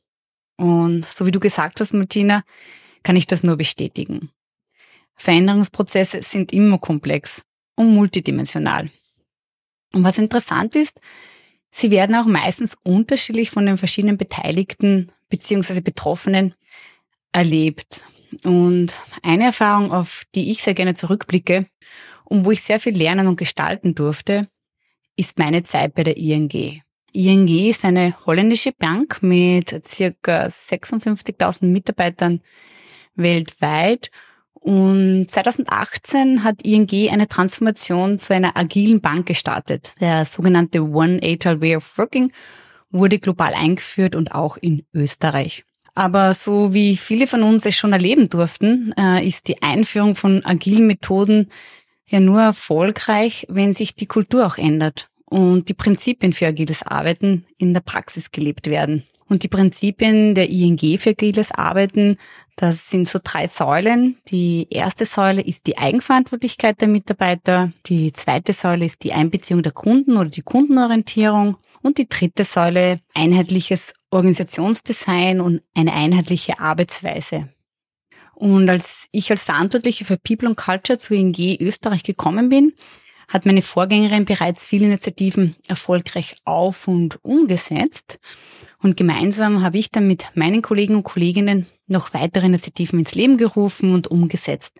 Und 0.60 1.08
so 1.08 1.26
wie 1.26 1.32
du 1.32 1.40
gesagt 1.40 1.80
hast, 1.80 1.94
Martina, 1.94 2.44
kann 3.02 3.16
ich 3.16 3.28
das 3.28 3.44
nur 3.44 3.56
bestätigen. 3.56 4.30
Veränderungsprozesse 5.16 6.22
sind 6.22 6.52
immer 6.52 6.78
komplex 6.78 7.44
und 7.76 7.94
multidimensional. 7.94 8.90
Und 9.94 10.04
was 10.04 10.18
interessant 10.18 10.76
ist, 10.76 11.00
sie 11.72 11.92
werden 11.92 12.14
auch 12.14 12.26
meistens 12.26 12.76
unterschiedlich 12.84 13.52
von 13.52 13.66
den 13.66 13.78
verschiedenen 13.78 14.18
Beteiligten 14.18 15.14
bzw. 15.30 15.80
Betroffenen 15.80 16.56
erlebt. 17.32 18.02
Und 18.44 18.94
eine 19.24 19.46
Erfahrung, 19.46 19.94
auf 19.94 20.26
die 20.36 20.52
ich 20.52 20.62
sehr 20.62 20.74
gerne 20.74 20.94
zurückblicke 20.94 21.68
und 22.26 22.44
wo 22.44 22.52
ich 22.52 22.64
sehr 22.64 22.82
viel 22.82 22.98
lernen 22.98 23.28
und 23.28 23.38
gestalten 23.38 23.96
durfte, 23.96 24.50
ist 25.16 25.40
meine 25.40 25.64
Zeit 25.64 25.94
bei 25.96 26.04
der 26.04 26.18
ING. 26.18 26.82
ING 27.14 27.48
ist 27.48 27.84
eine 27.86 28.16
holländische 28.26 28.72
Bank 28.72 29.22
mit 29.22 29.88
circa 29.88 30.46
56.000 30.46 31.66
Mitarbeitern 31.66 32.42
weltweit. 33.16 34.12
Und 34.54 35.28
2018 35.30 36.44
hat 36.44 36.62
ING 36.64 36.90
eine 37.10 37.28
Transformation 37.28 38.20
zu 38.20 38.34
einer 38.34 38.58
agilen 38.58 39.02
Bank 39.02 39.26
gestartet. 39.26 39.96
Der 40.00 40.26
sogenannte 40.26 40.84
One 40.84 41.20
Agile 41.24 41.62
Way 41.62 41.78
of 41.78 41.98
Working 41.98 42.32
wurde 42.92 43.20
global 43.20 43.54
eingeführt 43.54 44.16
und 44.16 44.34
auch 44.34 44.58
in 44.58 44.84
Österreich. 44.94 45.64
Aber 45.96 46.34
so 46.34 46.74
wie 46.74 46.98
viele 46.98 47.28
von 47.28 47.44
uns 47.44 47.66
es 47.66 47.76
schon 47.76 47.94
erleben 47.94 48.30
durften, 48.30 48.94
äh, 48.98 49.26
ist 49.26 49.48
die 49.48 49.62
Einführung 49.62 50.16
von 50.16 50.46
agilen 50.46 50.88
Methoden 50.88 51.50
ja 52.06 52.20
nur 52.20 52.42
erfolgreich, 52.42 53.46
wenn 53.50 53.74
sich 53.74 53.96
die 53.96 54.08
Kultur 54.08 54.46
auch 54.46 54.58
ändert 54.58 55.10
und 55.30 55.70
die 55.70 55.74
Prinzipien 55.74 56.34
für 56.34 56.48
agiles 56.48 56.84
Arbeiten 56.84 57.46
in 57.58 57.74
der 57.74 57.82
Praxis 57.82 58.32
gelebt 58.32 58.68
werden. 58.68 59.04
Und 59.28 59.44
die 59.44 59.48
Prinzipien 59.48 60.34
der 60.34 60.50
ING 60.50 60.80
für 60.98 61.12
agiles 61.12 61.52
Arbeiten, 61.52 62.18
das 62.56 62.90
sind 62.90 63.08
so 63.08 63.20
drei 63.24 63.48
Säulen. 63.48 64.18
Die 64.30 64.68
erste 64.72 65.06
Säule 65.06 65.42
ist 65.42 65.68
die 65.68 65.78
Eigenverantwortlichkeit 65.78 66.82
der 66.82 66.88
Mitarbeiter. 66.88 67.72
Die 67.86 68.12
zweite 68.12 68.54
Säule 68.54 68.86
ist 68.86 69.04
die 69.04 69.14
Einbeziehung 69.14 69.62
der 69.62 69.72
Kunden 69.72 70.18
oder 70.18 70.30
die 70.30 70.42
Kundenorientierung. 70.42 71.58
Und 71.82 71.98
die 71.98 72.10
dritte 72.10 72.44
Säule 72.44 73.00
einheitliches 73.14 73.94
Organisationsdesign 74.10 75.40
und 75.40 75.62
eine 75.74 75.94
einheitliche 75.94 76.60
Arbeitsweise. 76.60 77.50
Und 78.34 78.70
als 78.70 79.08
ich 79.12 79.32
als 79.32 79.44
Verantwortliche 79.44 80.06
für 80.06 80.18
People 80.18 80.50
and 80.50 80.58
Culture 80.58 80.98
zu 80.98 81.14
ING 81.14 81.36
Österreich 81.62 82.04
gekommen 82.04 82.50
bin, 82.50 82.74
hat 83.30 83.46
meine 83.46 83.62
Vorgängerin 83.62 84.26
bereits 84.26 84.66
viele 84.66 84.88
Initiativen 84.88 85.56
erfolgreich 85.68 86.36
auf 86.46 86.88
und 86.88 87.24
umgesetzt. 87.24 88.20
Und 88.82 88.98
gemeinsam 88.98 89.62
habe 89.62 89.78
ich 89.78 89.92
dann 89.92 90.08
mit 90.08 90.26
meinen 90.34 90.62
Kollegen 90.62 90.96
und 90.96 91.04
Kolleginnen 91.04 91.68
noch 91.88 92.14
weitere 92.14 92.48
Initiativen 92.48 93.00
ins 93.00 93.14
Leben 93.14 93.38
gerufen 93.38 93.94
und 93.94 94.08
umgesetzt, 94.08 94.74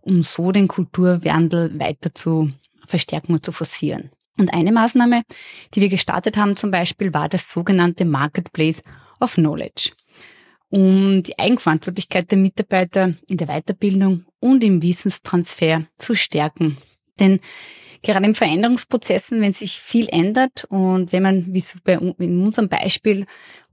um 0.00 0.22
so 0.22 0.52
den 0.52 0.68
Kulturwandel 0.68 1.78
weiter 1.78 2.12
zu 2.12 2.50
verstärken 2.86 3.34
und 3.34 3.44
zu 3.44 3.52
forcieren. 3.52 4.10
Und 4.38 4.52
eine 4.52 4.72
Maßnahme, 4.72 5.22
die 5.74 5.80
wir 5.80 5.88
gestartet 5.88 6.36
haben 6.36 6.56
zum 6.56 6.70
Beispiel, 6.70 7.14
war 7.14 7.28
das 7.28 7.50
sogenannte 7.50 8.04
Marketplace 8.04 8.82
of 9.20 9.34
Knowledge, 9.34 9.92
um 10.70 11.22
die 11.22 11.38
Eigenverantwortlichkeit 11.38 12.30
der 12.30 12.38
Mitarbeiter 12.38 13.14
in 13.28 13.38
der 13.38 13.46
Weiterbildung 13.46 14.24
und 14.40 14.62
im 14.62 14.82
Wissenstransfer 14.82 15.84
zu 15.96 16.14
stärken. 16.14 16.78
Denn 17.18 17.40
gerade 18.02 18.26
in 18.26 18.34
Veränderungsprozessen, 18.34 19.40
wenn 19.40 19.52
sich 19.52 19.80
viel 19.80 20.08
ändert 20.08 20.64
und 20.68 21.12
wenn 21.12 21.22
man, 21.22 21.52
wie 21.52 21.60
so 21.60 21.78
bei, 21.82 21.94
in 21.94 22.42
unserem 22.42 22.68
Beispiel, 22.68 23.26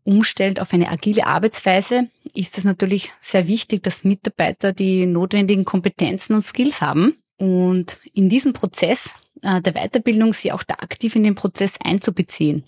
umstellt 0.05 0.59
auf 0.59 0.73
eine 0.73 0.89
agile 0.89 1.25
Arbeitsweise, 1.25 2.09
ist 2.33 2.57
es 2.57 2.63
natürlich 2.63 3.11
sehr 3.21 3.47
wichtig, 3.47 3.83
dass 3.83 4.03
Mitarbeiter 4.03 4.73
die 4.73 5.05
notwendigen 5.05 5.65
Kompetenzen 5.65 6.33
und 6.33 6.41
Skills 6.41 6.81
haben. 6.81 7.15
Und 7.37 7.99
in 8.13 8.29
diesem 8.29 8.53
Prozess 8.53 9.09
äh, 9.41 9.61
der 9.61 9.73
Weiterbildung 9.73 10.33
sie 10.33 10.51
auch 10.51 10.63
da 10.63 10.75
aktiv 10.75 11.15
in 11.15 11.23
den 11.23 11.35
Prozess 11.35 11.75
einzubeziehen. 11.81 12.63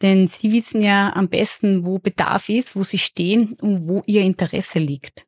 Denn 0.00 0.26
sie 0.26 0.52
wissen 0.52 0.82
ja 0.82 1.12
am 1.14 1.28
besten, 1.28 1.84
wo 1.84 1.98
Bedarf 1.98 2.48
ist, 2.48 2.74
wo 2.74 2.82
sie 2.82 2.98
stehen 2.98 3.54
und 3.60 3.86
wo 3.86 4.02
ihr 4.06 4.22
Interesse 4.22 4.80
liegt. 4.80 5.26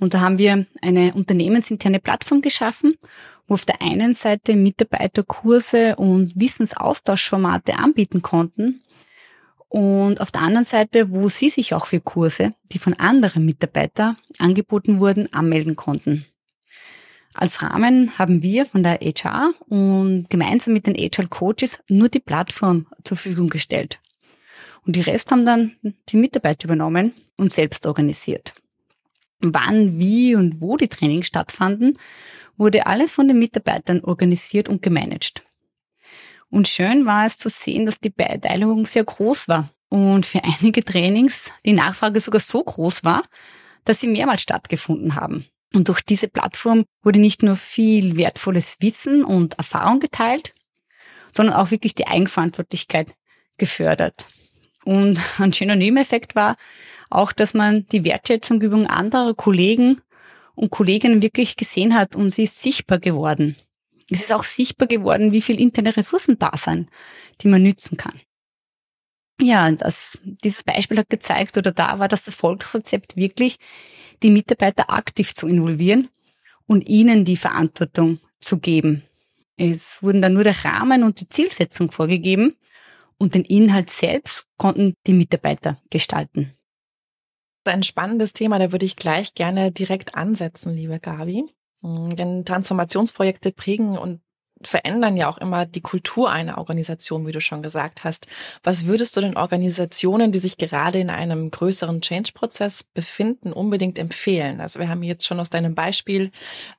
Und 0.00 0.14
da 0.14 0.20
haben 0.20 0.38
wir 0.38 0.66
eine 0.82 1.12
unternehmensinterne 1.14 2.00
Plattform 2.00 2.40
geschaffen, 2.40 2.96
wo 3.46 3.54
auf 3.54 3.64
der 3.64 3.82
einen 3.82 4.14
Seite 4.14 4.56
Mitarbeiter 4.56 5.22
Kurse 5.22 5.96
und 5.96 6.32
Wissensaustauschformate 6.40 7.78
anbieten 7.78 8.22
konnten 8.22 8.82
und 9.70 10.20
auf 10.20 10.32
der 10.32 10.42
anderen 10.42 10.66
Seite, 10.66 11.12
wo 11.12 11.28
sie 11.28 11.48
sich 11.48 11.74
auch 11.74 11.86
für 11.86 12.00
Kurse, 12.00 12.54
die 12.72 12.80
von 12.80 12.94
anderen 12.94 13.44
Mitarbeitern 13.44 14.16
angeboten 14.38 14.98
wurden, 14.98 15.32
anmelden 15.32 15.76
konnten. 15.76 16.26
Als 17.34 17.62
Rahmen 17.62 18.18
haben 18.18 18.42
wir 18.42 18.66
von 18.66 18.82
der 18.82 18.98
HR 18.98 19.52
und 19.68 20.28
gemeinsam 20.28 20.74
mit 20.74 20.88
den 20.88 20.96
HR 20.96 21.28
Coaches 21.28 21.78
nur 21.86 22.08
die 22.08 22.18
Plattform 22.18 22.86
zur 23.04 23.16
Verfügung 23.16 23.48
gestellt. 23.48 24.00
Und 24.84 24.96
die 24.96 25.02
Rest 25.02 25.30
haben 25.30 25.46
dann 25.46 25.76
die 26.08 26.16
Mitarbeiter 26.16 26.64
übernommen 26.64 27.12
und 27.36 27.52
selbst 27.52 27.86
organisiert. 27.86 28.54
Wann, 29.40 29.98
wie 29.98 30.34
und 30.34 30.60
wo 30.60 30.76
die 30.76 30.88
Trainings 30.88 31.26
stattfanden, 31.26 31.98
wurde 32.56 32.86
alles 32.86 33.14
von 33.14 33.26
den 33.26 33.38
Mitarbeitern 33.38 34.00
organisiert 34.00 34.68
und 34.68 34.82
gemanagt. 34.82 35.42
Und 36.50 36.68
schön 36.68 37.06
war 37.06 37.26
es 37.26 37.38
zu 37.38 37.48
sehen, 37.48 37.86
dass 37.86 38.00
die 38.00 38.10
Beteiligung 38.10 38.84
sehr 38.86 39.04
groß 39.04 39.48
war 39.48 39.70
und 39.88 40.26
für 40.26 40.42
einige 40.44 40.84
Trainings 40.84 41.50
die 41.64 41.72
Nachfrage 41.72 42.20
sogar 42.20 42.40
so 42.40 42.62
groß 42.62 43.04
war, 43.04 43.24
dass 43.84 44.00
sie 44.00 44.08
mehrmals 44.08 44.42
stattgefunden 44.42 45.14
haben. 45.14 45.46
Und 45.72 45.88
durch 45.88 46.02
diese 46.02 46.28
Plattform 46.28 46.84
wurde 47.02 47.20
nicht 47.20 47.42
nur 47.42 47.56
viel 47.56 48.16
wertvolles 48.16 48.76
Wissen 48.80 49.24
und 49.24 49.54
Erfahrung 49.54 50.00
geteilt, 50.00 50.52
sondern 51.32 51.54
auch 51.54 51.70
wirklich 51.70 51.94
die 51.94 52.08
Eigenverantwortlichkeit 52.08 53.08
gefördert. 53.56 54.26
Und 54.84 55.20
ein 55.38 55.52
schöner 55.52 55.76
Nebeneffekt 55.76 56.34
war 56.34 56.56
auch, 57.10 57.32
dass 57.32 57.54
man 57.54 57.86
die 57.86 58.04
Wertschätzung 58.04 58.62
über 58.62 58.90
anderer 58.90 59.34
Kollegen 59.34 60.00
und 60.54 60.70
Kolleginnen 60.70 61.22
wirklich 61.22 61.56
gesehen 61.56 61.94
hat 61.94 62.16
und 62.16 62.30
sie 62.30 62.44
ist 62.44 62.60
sichtbar 62.60 62.98
geworden. 62.98 63.56
Es 64.08 64.22
ist 64.22 64.32
auch 64.32 64.44
sichtbar 64.44 64.88
geworden, 64.88 65.32
wie 65.32 65.42
viel 65.42 65.60
interne 65.60 65.96
Ressourcen 65.96 66.38
da 66.38 66.52
sind, 66.56 66.88
die 67.40 67.48
man 67.48 67.62
nützen 67.62 67.96
kann. 67.96 68.20
Ja, 69.40 69.70
das, 69.70 70.18
dieses 70.22 70.62
Beispiel 70.62 70.98
hat 70.98 71.08
gezeigt 71.08 71.56
oder 71.56 71.72
da 71.72 71.98
war 71.98 72.08
das 72.08 72.26
Erfolgsrezept 72.26 73.16
wirklich, 73.16 73.56
die 74.22 74.30
Mitarbeiter 74.30 74.90
aktiv 74.90 75.34
zu 75.34 75.46
involvieren 75.46 76.08
und 76.66 76.88
ihnen 76.88 77.24
die 77.24 77.36
Verantwortung 77.36 78.20
zu 78.40 78.58
geben. 78.58 79.02
Es 79.56 80.02
wurden 80.02 80.20
dann 80.20 80.34
nur 80.34 80.44
der 80.44 80.64
Rahmen 80.64 81.04
und 81.04 81.20
die 81.20 81.28
Zielsetzung 81.28 81.90
vorgegeben 81.90 82.54
und 83.16 83.34
den 83.34 83.44
Inhalt 83.44 83.90
selbst 83.90 84.46
konnten 84.56 84.94
die 85.06 85.12
Mitarbeiter 85.14 85.80
gestalten 85.90 86.54
ein 87.70 87.82
spannendes 87.82 88.32
Thema, 88.32 88.58
da 88.58 88.72
würde 88.72 88.86
ich 88.86 88.96
gleich 88.96 89.34
gerne 89.34 89.72
direkt 89.72 90.14
ansetzen, 90.14 90.74
liebe 90.74 91.00
Gabi. 91.00 91.44
Hm, 91.82 92.16
denn 92.16 92.44
Transformationsprojekte 92.44 93.52
prägen 93.52 93.96
und 93.96 94.20
verändern 94.62 95.16
ja 95.16 95.28
auch 95.28 95.38
immer 95.38 95.64
die 95.64 95.80
Kultur 95.80 96.30
einer 96.30 96.58
Organisation, 96.58 97.26
wie 97.26 97.32
du 97.32 97.40
schon 97.40 97.62
gesagt 97.62 98.04
hast. 98.04 98.26
Was 98.62 98.86
würdest 98.86 99.16
du 99.16 99.20
den 99.20 99.36
Organisationen, 99.36 100.32
die 100.32 100.38
sich 100.38 100.58
gerade 100.58 100.98
in 100.98 101.08
einem 101.08 101.50
größeren 101.50 102.02
Change-Prozess 102.02 102.84
befinden, 102.84 103.52
unbedingt 103.52 103.98
empfehlen? 103.98 104.60
Also 104.60 104.78
wir 104.78 104.88
haben 104.88 105.02
jetzt 105.02 105.26
schon 105.26 105.40
aus 105.40 105.48
deinem 105.48 105.74
Beispiel 105.74 106.30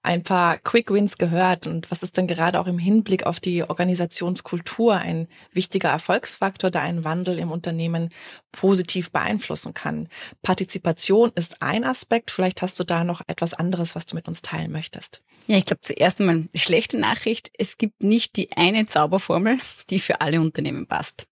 ein 0.03 0.21
paar 0.21 0.59
Quick 0.59 0.91
Wins 0.91 1.17
gehört. 1.17 1.65
Und 1.65 1.89
was 1.89 2.03
ist 2.03 2.17
denn 2.17 2.27
gerade 2.27 2.59
auch 2.59 2.67
im 2.67 2.77
Hinblick 2.77 3.25
auf 3.25 3.39
die 3.39 3.63
Organisationskultur 3.63 4.95
ein 4.95 5.27
wichtiger 5.51 5.89
Erfolgsfaktor, 5.89 6.69
der 6.69 6.81
einen 6.81 7.03
Wandel 7.03 7.39
im 7.39 7.51
Unternehmen 7.51 8.09
positiv 8.51 9.11
beeinflussen 9.11 9.73
kann? 9.73 10.07
Partizipation 10.43 11.31
ist 11.33 11.61
ein 11.63 11.83
Aspekt. 11.83 12.29
Vielleicht 12.29 12.61
hast 12.61 12.79
du 12.79 12.83
da 12.83 13.03
noch 13.03 13.21
etwas 13.25 13.55
anderes, 13.55 13.95
was 13.95 14.05
du 14.05 14.15
mit 14.15 14.27
uns 14.27 14.43
teilen 14.43 14.71
möchtest. 14.71 15.23
Ja, 15.47 15.57
ich 15.57 15.65
glaube 15.65 15.81
zuerst 15.81 16.19
einmal 16.19 16.47
schlechte 16.55 16.97
Nachricht. 16.97 17.51
Es 17.57 17.77
gibt 17.77 18.03
nicht 18.03 18.35
die 18.37 18.51
eine 18.53 18.85
Zauberformel, 18.85 19.59
die 19.89 19.99
für 19.99 20.21
alle 20.21 20.39
Unternehmen 20.39 20.87
passt. 20.87 21.27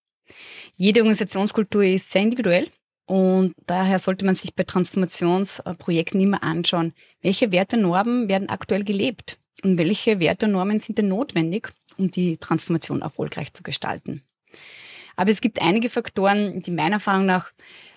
Jede 0.76 1.02
Organisationskultur 1.02 1.84
ist 1.84 2.12
sehr 2.12 2.22
individuell 2.22 2.70
und 3.06 3.54
daher 3.66 4.00
sollte 4.00 4.26
man 4.26 4.36
sich 4.36 4.56
bei 4.56 4.64
Transformationsprojekten 4.64 6.20
immer 6.20 6.44
anschauen, 6.44 6.94
welche 7.22 7.52
Werte 7.52 7.78
und 7.78 7.84
Normen 7.84 8.30
werden 8.30 8.50
aktuell 8.50 8.84
gelebt 8.84 9.40
und 9.64 9.78
welche 9.78 10.20
Werte 10.20 10.46
und 10.46 10.54
Normen 10.54 10.80
sind 10.80 10.98
denn 10.98 11.08
notwendig, 11.08 11.72
um 11.98 12.12
die 12.12 12.38
Transformation 12.38 13.02
erfolgreich 13.02 13.54
zu 13.54 13.64
gestalten. 13.64 14.24
Aber 15.16 15.32
es 15.32 15.42
gibt 15.42 15.62
einige 15.62 15.90
Faktoren, 15.90 16.62
die 16.62 16.72
meiner 16.72 16.96
Erfahrung 16.96 17.26
nach 17.26 17.52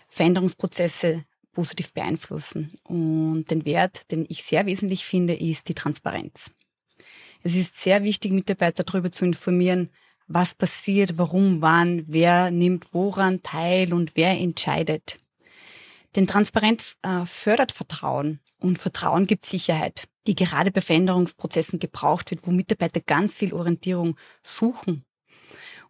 Veränderungsprozesse 0.09 1.25
positiv 1.53 1.93
beeinflussen. 1.93 2.79
Und 2.85 3.45
den 3.51 3.65
Wert, 3.65 4.11
den 4.11 4.27
ich 4.29 4.43
sehr 4.43 4.67
wesentlich 4.67 5.05
finde, 5.05 5.35
ist 5.35 5.69
die 5.69 5.75
Transparenz. 5.75 6.51
Es 7.43 7.55
ist 7.55 7.75
sehr 7.75 8.03
wichtig, 8.05 8.33
Mitarbeiter 8.33 8.85
darüber 8.85 9.11
zu 9.11 9.25
informieren, 9.25 9.91
was 10.29 10.55
passiert, 10.55 11.19
warum, 11.19 11.61
wann, 11.61 12.05
wer 12.07 12.51
nimmt 12.51 12.93
woran 12.93 13.43
teil 13.43 13.93
und 13.93 14.13
wer 14.15 14.39
entscheidet. 14.39 15.19
Denn 16.15 16.27
Transparenz 16.27 16.97
äh, 17.03 17.25
fördert 17.27 17.73
Vertrauen 17.73 18.41
und 18.59 18.79
Vertrauen 18.79 19.27
gibt 19.27 19.47
Sicherheit, 19.47 20.09
die 20.27 20.35
gerade 20.35 20.71
bei 20.71 20.81
Veränderungsprozessen 20.81 21.79
gebraucht 21.79 22.31
wird, 22.31 22.47
wo 22.47 22.51
Mitarbeiter 22.51 23.01
ganz 23.01 23.35
viel 23.35 23.53
Orientierung 23.53 24.17
suchen. 24.43 25.05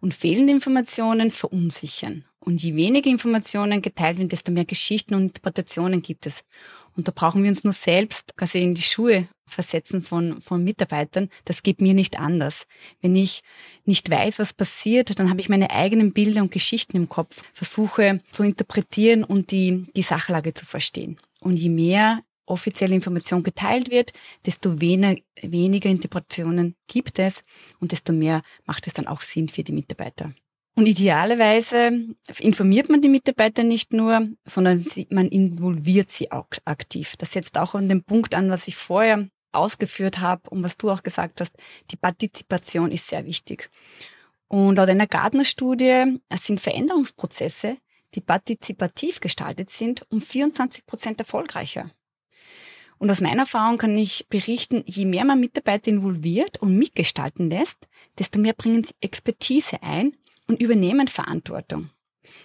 Und 0.00 0.14
fehlende 0.14 0.52
Informationen 0.52 1.30
verunsichern. 1.30 2.24
Und 2.44 2.60
je 2.60 2.74
weniger 2.74 3.08
Informationen 3.08 3.82
geteilt 3.82 4.18
werden, 4.18 4.28
desto 4.28 4.50
mehr 4.50 4.64
Geschichten 4.64 5.14
und 5.14 5.22
Interpretationen 5.22 6.02
gibt 6.02 6.26
es. 6.26 6.42
Und 6.96 7.06
da 7.06 7.12
brauchen 7.14 7.44
wir 7.44 7.48
uns 7.48 7.62
nur 7.62 7.72
selbst 7.72 8.36
quasi 8.36 8.60
in 8.60 8.74
die 8.74 8.82
Schuhe 8.82 9.28
versetzen 9.46 10.02
von, 10.02 10.40
von 10.40 10.64
Mitarbeitern. 10.64 11.28
Das 11.44 11.62
geht 11.62 11.80
mir 11.80 11.94
nicht 11.94 12.18
anders. 12.18 12.66
Wenn 13.00 13.14
ich 13.14 13.44
nicht 13.84 14.10
weiß, 14.10 14.40
was 14.40 14.52
passiert, 14.52 15.20
dann 15.20 15.30
habe 15.30 15.40
ich 15.40 15.48
meine 15.48 15.70
eigenen 15.70 16.12
Bilder 16.12 16.42
und 16.42 16.50
Geschichten 16.50 16.96
im 16.96 17.08
Kopf, 17.08 17.42
versuche 17.52 18.20
zu 18.32 18.42
interpretieren 18.42 19.22
und 19.22 19.52
die, 19.52 19.84
die 19.94 20.02
Sachlage 20.02 20.52
zu 20.52 20.66
verstehen. 20.66 21.18
Und 21.40 21.58
je 21.58 21.68
mehr 21.68 22.24
offizielle 22.44 22.96
Information 22.96 23.44
geteilt 23.44 23.88
wird, 23.88 24.12
desto 24.44 24.80
weniger, 24.80 25.22
weniger 25.40 25.90
Interpretationen 25.90 26.74
gibt 26.88 27.20
es 27.20 27.44
und 27.78 27.92
desto 27.92 28.12
mehr 28.12 28.42
macht 28.66 28.88
es 28.88 28.94
dann 28.94 29.06
auch 29.06 29.22
Sinn 29.22 29.48
für 29.48 29.62
die 29.62 29.72
Mitarbeiter. 29.72 30.34
Und 30.74 30.86
idealerweise 30.86 32.14
informiert 32.38 32.88
man 32.88 33.02
die 33.02 33.10
Mitarbeiter 33.10 33.62
nicht 33.62 33.92
nur, 33.92 34.28
sondern 34.44 34.82
sie, 34.82 35.06
man 35.10 35.28
involviert 35.28 36.10
sie 36.10 36.32
auch 36.32 36.46
aktiv. 36.64 37.14
Das 37.18 37.32
setzt 37.32 37.58
auch 37.58 37.74
an 37.74 37.90
den 37.90 38.04
Punkt 38.04 38.34
an, 38.34 38.50
was 38.50 38.68
ich 38.68 38.76
vorher 38.76 39.28
ausgeführt 39.52 40.20
habe 40.20 40.48
und 40.48 40.62
was 40.62 40.78
du 40.78 40.90
auch 40.90 41.02
gesagt 41.02 41.40
hast. 41.40 41.54
Die 41.90 41.96
Partizipation 41.96 42.90
ist 42.90 43.08
sehr 43.08 43.26
wichtig. 43.26 43.70
Und 44.48 44.76
laut 44.76 44.88
einer 44.88 45.06
Gartner-Studie 45.06 46.18
sind 46.40 46.60
Veränderungsprozesse, 46.60 47.76
die 48.14 48.20
partizipativ 48.22 49.20
gestaltet 49.20 49.68
sind, 49.68 50.06
um 50.10 50.22
24 50.22 50.86
Prozent 50.86 51.20
erfolgreicher. 51.20 51.90
Und 52.98 53.10
aus 53.10 53.20
meiner 53.20 53.42
Erfahrung 53.42 53.78
kann 53.78 53.96
ich 53.98 54.26
berichten, 54.28 54.84
je 54.86 55.06
mehr 55.06 55.24
man 55.24 55.40
Mitarbeiter 55.40 55.90
involviert 55.90 56.62
und 56.62 56.78
mitgestalten 56.78 57.50
lässt, 57.50 57.88
desto 58.18 58.38
mehr 58.38 58.52
bringen 58.52 58.84
sie 58.84 58.94
Expertise 59.00 59.82
ein 59.82 60.16
und 60.48 60.60
übernehmen 60.60 61.08
Verantwortung. 61.08 61.90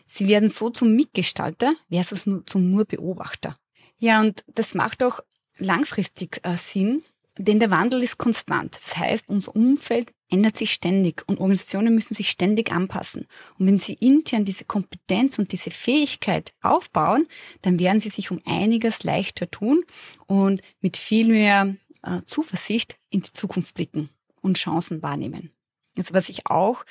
Sie 0.06 0.28
werden 0.28 0.50
so 0.50 0.70
zum 0.70 0.96
Mitgestalter 0.96 1.74
versus 1.92 2.28
zum 2.46 2.72
nur 2.72 2.86
Beobachter. 2.86 3.58
Ja, 4.00 4.22
und 4.22 4.44
das 4.48 4.74
macht 4.74 5.04
auch 5.04 5.22
langfristig 5.58 6.40
äh, 6.44 6.56
Sinn, 6.56 7.04
denn 7.38 7.60
der 7.60 7.72
Wandel 7.72 8.04
ist 8.04 8.18
konstant. 8.18 8.76
Das 8.76 8.98
heißt, 8.98 9.30
unser 9.30 9.56
Umfeld 9.56 10.12
ändert 10.30 10.58
sich 10.58 10.74
ständig 10.74 11.24
und 11.28 11.40
Organisationen 11.40 11.94
müssen 11.94 12.14
sich 12.14 12.30
ständig 12.30 12.72
anpassen. 12.72 13.28
Und 13.58 13.68
wenn 13.68 13.80
sie 13.80 13.94
intern 13.94 14.46
diese 14.46 14.66
Kompetenz 14.66 15.40
und 15.40 15.52
diese 15.52 15.72
Fähigkeit 15.72 16.54
aufbauen, 16.62 17.28
dann 17.62 17.80
werden 17.80 18.00
sie 18.00 18.10
sich 18.10 18.32
um 18.32 18.42
einiges 18.46 19.04
leichter 19.04 19.50
tun 19.50 19.84
und 20.26 20.62
mit 20.82 20.98
viel 20.98 21.30
mehr 21.30 21.76
äh, 22.04 22.22
Zuversicht 22.26 22.98
in 23.10 23.22
die 23.22 23.34
Zukunft 23.34 23.76
blicken 23.76 24.10
und 24.42 24.58
Chancen 24.58 25.02
wahrnehmen. 25.02 25.52
Also 25.98 26.14
was 26.14 26.30
ich 26.30 26.48
auch 26.48 26.86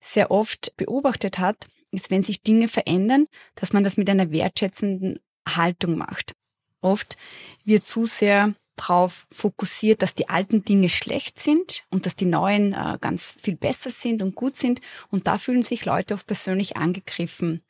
sehr 0.00 0.30
oft 0.30 0.76
beobachtet 0.76 1.38
hat, 1.38 1.68
ist, 1.90 2.10
wenn 2.10 2.22
sich 2.22 2.42
Dinge 2.42 2.68
verändern, 2.68 3.26
dass 3.54 3.72
man 3.72 3.84
das 3.84 3.96
mit 3.96 4.08
einer 4.08 4.30
wertschätzenden 4.30 5.18
Haltung 5.46 5.96
macht. 5.96 6.34
Oft 6.80 7.16
wird 7.64 7.84
zu 7.84 8.06
sehr 8.06 8.54
darauf 8.76 9.26
fokussiert, 9.30 10.02
dass 10.02 10.14
die 10.14 10.28
alten 10.28 10.64
Dinge 10.64 10.88
schlecht 10.88 11.38
sind 11.38 11.84
und 11.90 12.06
dass 12.06 12.16
die 12.16 12.24
neuen 12.24 12.72
äh, 12.72 12.96
ganz 13.00 13.34
viel 13.38 13.56
besser 13.56 13.90
sind 13.90 14.22
und 14.22 14.34
gut 14.34 14.56
sind. 14.56 14.80
Und 15.10 15.26
da 15.26 15.36
fühlen 15.36 15.62
sich 15.62 15.84
Leute 15.84 16.14
oft 16.14 16.26
persönlich 16.26 16.76
angegriffen. 16.76 17.62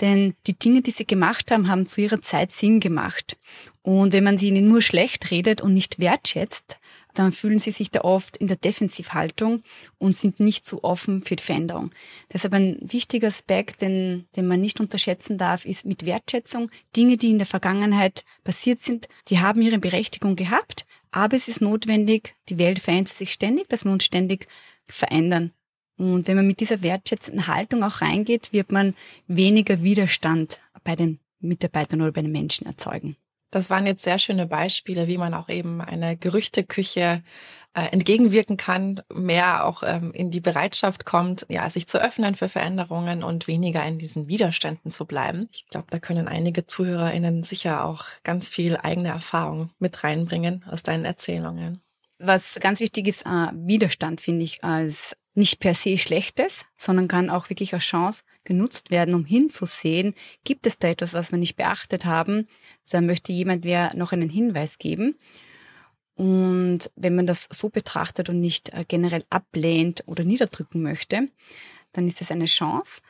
Denn 0.00 0.34
die 0.46 0.58
Dinge, 0.58 0.82
die 0.82 0.90
sie 0.90 1.06
gemacht 1.06 1.50
haben, 1.50 1.68
haben 1.68 1.86
zu 1.86 2.00
ihrer 2.00 2.20
Zeit 2.20 2.52
Sinn 2.52 2.80
gemacht. 2.80 3.38
Und 3.82 4.12
wenn 4.12 4.24
man 4.24 4.36
sie 4.36 4.48
ihnen 4.48 4.68
nur 4.68 4.82
schlecht 4.82 5.30
redet 5.30 5.60
und 5.60 5.72
nicht 5.72 5.98
wertschätzt, 5.98 6.78
dann 7.14 7.32
fühlen 7.32 7.58
sie 7.58 7.70
sich 7.70 7.90
da 7.90 8.02
oft 8.02 8.36
in 8.36 8.48
der 8.48 8.56
Defensivhaltung 8.56 9.62
und 9.98 10.14
sind 10.14 10.40
nicht 10.40 10.66
so 10.66 10.82
offen 10.82 11.24
für 11.24 11.36
die 11.36 11.42
Veränderung. 11.42 11.92
Deshalb 12.32 12.54
ein 12.54 12.78
wichtiger 12.80 13.28
Aspekt, 13.28 13.80
den, 13.80 14.26
den 14.36 14.46
man 14.46 14.60
nicht 14.60 14.80
unterschätzen 14.80 15.38
darf, 15.38 15.64
ist 15.64 15.84
mit 15.84 16.04
Wertschätzung 16.04 16.70
Dinge, 16.96 17.16
die 17.16 17.30
in 17.30 17.38
der 17.38 17.46
Vergangenheit 17.46 18.24
passiert 18.42 18.80
sind, 18.80 19.08
die 19.28 19.38
haben 19.38 19.62
ihre 19.62 19.78
Berechtigung 19.78 20.36
gehabt, 20.36 20.86
aber 21.10 21.36
es 21.36 21.48
ist 21.48 21.60
notwendig, 21.60 22.34
die 22.48 22.58
Welt 22.58 22.80
verändert 22.80 23.14
sich 23.14 23.32
ständig, 23.32 23.68
dass 23.68 23.84
wir 23.84 23.92
uns 23.92 24.04
ständig 24.04 24.48
verändern. 24.86 25.52
Und 25.96 26.26
wenn 26.26 26.36
man 26.36 26.46
mit 26.46 26.60
dieser 26.60 26.82
wertschätzenden 26.82 27.46
Haltung 27.46 27.84
auch 27.84 28.00
reingeht, 28.00 28.52
wird 28.52 28.72
man 28.72 28.94
weniger 29.28 29.82
Widerstand 29.82 30.60
bei 30.82 30.96
den 30.96 31.20
Mitarbeitern 31.38 32.00
oder 32.00 32.12
bei 32.12 32.22
den 32.22 32.32
Menschen 32.32 32.66
erzeugen. 32.66 33.16
Das 33.54 33.70
waren 33.70 33.86
jetzt 33.86 34.02
sehr 34.02 34.18
schöne 34.18 34.46
Beispiele, 34.46 35.06
wie 35.06 35.18
man 35.18 35.32
auch 35.32 35.48
eben 35.48 35.80
eine 35.80 36.16
Gerüchteküche 36.16 37.22
äh, 37.74 37.86
entgegenwirken 37.92 38.56
kann, 38.56 39.02
mehr 39.12 39.64
auch 39.64 39.82
ähm, 39.84 40.12
in 40.12 40.30
die 40.30 40.40
Bereitschaft 40.40 41.04
kommt, 41.04 41.46
ja, 41.48 41.68
sich 41.70 41.86
zu 41.86 42.02
öffnen 42.02 42.34
für 42.34 42.48
Veränderungen 42.48 43.22
und 43.22 43.46
weniger 43.46 43.84
in 43.84 43.98
diesen 43.98 44.28
Widerständen 44.28 44.90
zu 44.90 45.06
bleiben. 45.06 45.48
Ich 45.52 45.66
glaube, 45.66 45.86
da 45.90 45.98
können 45.98 46.26
einige 46.26 46.66
ZuhörerInnen 46.66 47.42
sicher 47.42 47.84
auch 47.84 48.04
ganz 48.22 48.50
viel 48.50 48.76
eigene 48.76 49.08
Erfahrung 49.08 49.70
mit 49.78 50.02
reinbringen 50.02 50.64
aus 50.68 50.82
deinen 50.82 51.04
Erzählungen. 51.04 51.80
Was 52.18 52.54
ganz 52.60 52.80
wichtig 52.80 53.08
ist, 53.08 53.26
äh, 53.26 53.48
Widerstand 53.52 54.20
finde 54.20 54.44
ich 54.44 54.64
als 54.64 55.16
nicht 55.34 55.58
per 55.58 55.74
se 55.74 55.98
Schlechtes, 55.98 56.64
sondern 56.76 57.08
kann 57.08 57.30
auch 57.30 57.50
wirklich 57.50 57.74
als 57.74 57.84
Chance 57.84 58.22
genutzt 58.44 58.90
werden, 58.90 59.14
um 59.14 59.24
hinzusehen, 59.24 60.14
gibt 60.44 60.66
es 60.66 60.78
da 60.78 60.88
etwas, 60.88 61.12
was 61.12 61.32
wir 61.32 61.38
nicht 61.38 61.56
beachtet 61.56 62.04
haben. 62.04 62.46
Da 62.90 63.00
möchte 63.00 63.32
jemand 63.32 63.64
wer 63.64 63.94
noch 63.96 64.12
einen 64.12 64.28
Hinweis 64.28 64.78
geben. 64.78 65.16
Und 66.14 66.90
wenn 66.94 67.16
man 67.16 67.26
das 67.26 67.48
so 67.50 67.68
betrachtet 67.68 68.28
und 68.28 68.40
nicht 68.40 68.72
äh, 68.72 68.84
generell 68.86 69.24
ablehnt 69.30 70.04
oder 70.06 70.22
niederdrücken 70.22 70.80
möchte, 70.82 71.28
dann 71.92 72.06
ist 72.06 72.20
das 72.20 72.30
eine 72.30 72.44
Chance. 72.44 73.02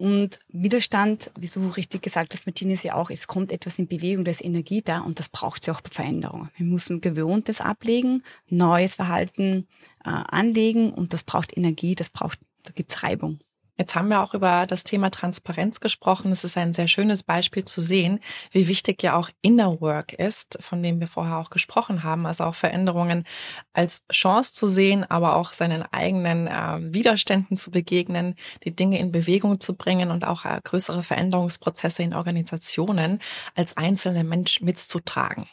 Und 0.00 0.38
Widerstand, 0.48 1.30
wie 1.38 1.48
du 1.48 1.68
richtig 1.68 2.00
gesagt 2.00 2.32
hast, 2.32 2.46
Martine, 2.46 2.72
ist 2.72 2.84
ja 2.84 2.94
auch, 2.94 3.10
es 3.10 3.26
kommt 3.26 3.52
etwas 3.52 3.78
in 3.78 3.86
Bewegung, 3.86 4.24
da 4.24 4.30
ist 4.30 4.42
Energie 4.42 4.80
da 4.80 5.00
und 5.00 5.18
das 5.18 5.28
braucht 5.28 5.62
sie 5.62 5.70
auch 5.70 5.82
bei 5.82 5.90
Veränderungen. 5.90 6.48
Wir 6.56 6.64
müssen 6.64 7.02
Gewohntes 7.02 7.60
ablegen, 7.60 8.22
neues 8.48 8.94
Verhalten 8.94 9.68
äh, 10.02 10.08
anlegen 10.08 10.94
und 10.94 11.12
das 11.12 11.22
braucht 11.22 11.54
Energie, 11.54 11.94
das 11.96 12.08
braucht, 12.08 12.38
da 12.62 12.72
gibt's 12.74 13.02
Reibung. 13.02 13.40
Jetzt 13.80 13.94
haben 13.94 14.08
wir 14.08 14.22
auch 14.22 14.34
über 14.34 14.66
das 14.66 14.84
Thema 14.84 15.08
Transparenz 15.10 15.80
gesprochen. 15.80 16.32
Es 16.32 16.44
ist 16.44 16.58
ein 16.58 16.74
sehr 16.74 16.86
schönes 16.86 17.22
Beispiel 17.22 17.64
zu 17.64 17.80
sehen, 17.80 18.20
wie 18.50 18.68
wichtig 18.68 19.02
ja 19.02 19.16
auch 19.16 19.30
Inner 19.40 19.80
Work 19.80 20.12
ist, 20.12 20.58
von 20.60 20.82
dem 20.82 21.00
wir 21.00 21.06
vorher 21.06 21.38
auch 21.38 21.48
gesprochen 21.48 22.02
haben. 22.02 22.26
Also 22.26 22.44
auch 22.44 22.54
Veränderungen 22.54 23.24
als 23.72 24.04
Chance 24.12 24.52
zu 24.52 24.66
sehen, 24.66 25.10
aber 25.10 25.34
auch 25.34 25.54
seinen 25.54 25.82
eigenen 25.82 26.46
äh, 26.46 26.92
Widerständen 26.92 27.56
zu 27.56 27.70
begegnen, 27.70 28.34
die 28.64 28.76
Dinge 28.76 28.98
in 28.98 29.12
Bewegung 29.12 29.60
zu 29.60 29.74
bringen 29.74 30.10
und 30.10 30.26
auch 30.26 30.44
äh, 30.44 30.60
größere 30.62 31.02
Veränderungsprozesse 31.02 32.02
in 32.02 32.12
Organisationen 32.12 33.18
als 33.54 33.78
einzelner 33.78 34.24
Mensch 34.24 34.60
mitzutragen. 34.60 35.46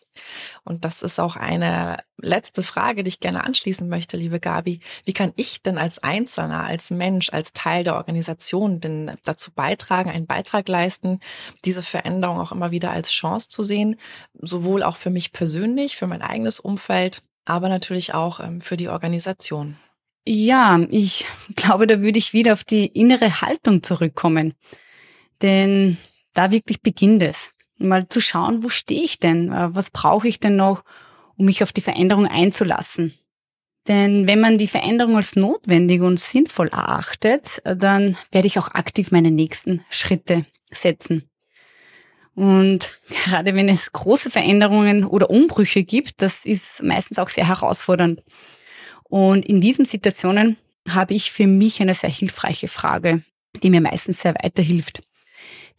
Und 0.66 0.84
das 0.84 1.02
ist 1.02 1.22
auch 1.22 1.38
eine 1.38 2.00
letzte 2.20 2.64
Frage, 2.64 3.04
die 3.04 3.10
ich 3.10 3.20
gerne 3.20 3.44
anschließen 3.44 3.88
möchte, 3.88 4.18
liebe 4.18 4.40
Gabi. 4.40 4.80
Wie 5.06 5.14
kann 5.14 5.34
ich 5.36 5.62
denn 5.62 5.78
als 5.78 6.00
Einzelner, 6.00 6.64
als 6.64 6.90
Mensch, 6.90 7.30
als 7.32 7.54
Teil 7.54 7.84
der 7.84 7.96
Organisation 7.96 8.80
denn 8.80 9.12
dazu 9.24 9.52
beitragen, 9.52 10.10
einen 10.10 10.26
Beitrag 10.26 10.68
leisten, 10.68 11.20
diese 11.66 11.84
Veränderung 11.84 12.40
auch 12.40 12.52
immer 12.52 12.72
wieder 12.72 12.92
als 12.92 13.12
Chance 13.12 13.50
zu 13.50 13.64
sehen, 13.64 13.98
sowohl 14.34 14.84
auch 14.84 14.98
für 14.98 15.10
mich 15.10 15.32
persönlich, 15.32 15.96
für 15.96 16.08
mein 16.08 16.22
eigenes 16.22 16.60
Umfeld, 16.60 17.22
aber 17.46 17.70
natürlich 17.70 18.14
auch 18.14 18.40
ähm, 18.40 18.62
für 18.62 18.78
die 18.78 18.90
Organisation? 18.90 19.78
Ja, 20.28 20.80
ich 20.90 21.26
glaube, 21.56 21.88
da 21.88 22.02
würde 22.02 22.20
ich 22.20 22.34
wieder 22.34 22.54
auf 22.54 22.64
die 22.64 22.88
innere 22.88 23.42
Haltung 23.42 23.84
zurückkommen. 23.84 24.54
Denn 25.42 25.98
da 26.34 26.52
wirklich 26.52 26.82
beginnt 26.82 27.24
es 27.24 27.52
mal 27.78 28.10
zu 28.10 28.22
schauen, 28.22 28.64
wo 28.64 28.70
stehe 28.70 29.04
ich 29.04 29.20
denn? 29.20 29.52
Äh, 29.52 29.74
was 29.74 29.92
brauche 29.92 30.28
ich 30.28 30.40
denn 30.40 30.56
noch, 30.56 30.84
um 31.38 31.46
mich 31.46 31.64
auf 31.64 31.72
die 31.72 31.82
Veränderung 31.82 32.28
einzulassen? 32.28 33.14
Denn 33.88 34.28
wenn 34.28 34.42
man 34.42 34.58
die 34.58 34.68
Veränderung 34.68 35.16
als 35.16 35.36
notwendig 35.36 36.02
und 36.02 36.20
sinnvoll 36.20 36.68
erachtet, 36.68 37.62
dann 37.64 38.18
werde 38.32 38.48
ich 38.48 38.60
auch 38.60 38.70
aktiv 38.70 39.12
meine 39.12 39.32
nächsten 39.32 39.86
Schritte 39.90 40.46
setzen. 40.72 41.30
Und 42.36 43.00
gerade 43.24 43.56
wenn 43.56 43.70
es 43.70 43.94
große 43.94 44.30
Veränderungen 44.30 45.06
oder 45.06 45.30
Umbrüche 45.30 45.84
gibt, 45.84 46.22
das 46.22 46.46
ist 46.46 46.84
meistens 46.84 47.18
auch 47.18 47.30
sehr 47.30 47.48
herausfordernd. 47.48 48.22
Und 49.04 49.46
in 49.46 49.62
diesen 49.62 49.86
Situationen 49.86 50.58
habe 50.90 51.14
ich 51.14 51.32
für 51.32 51.48
mich 51.48 51.82
eine 51.82 51.94
sehr 51.94 52.10
hilfreiche 52.10 52.68
Frage, 52.68 53.24
die 53.64 53.70
mir 53.70 53.82
meistens 53.82 54.22
sehr 54.22 54.36
weiterhilft 54.36 55.02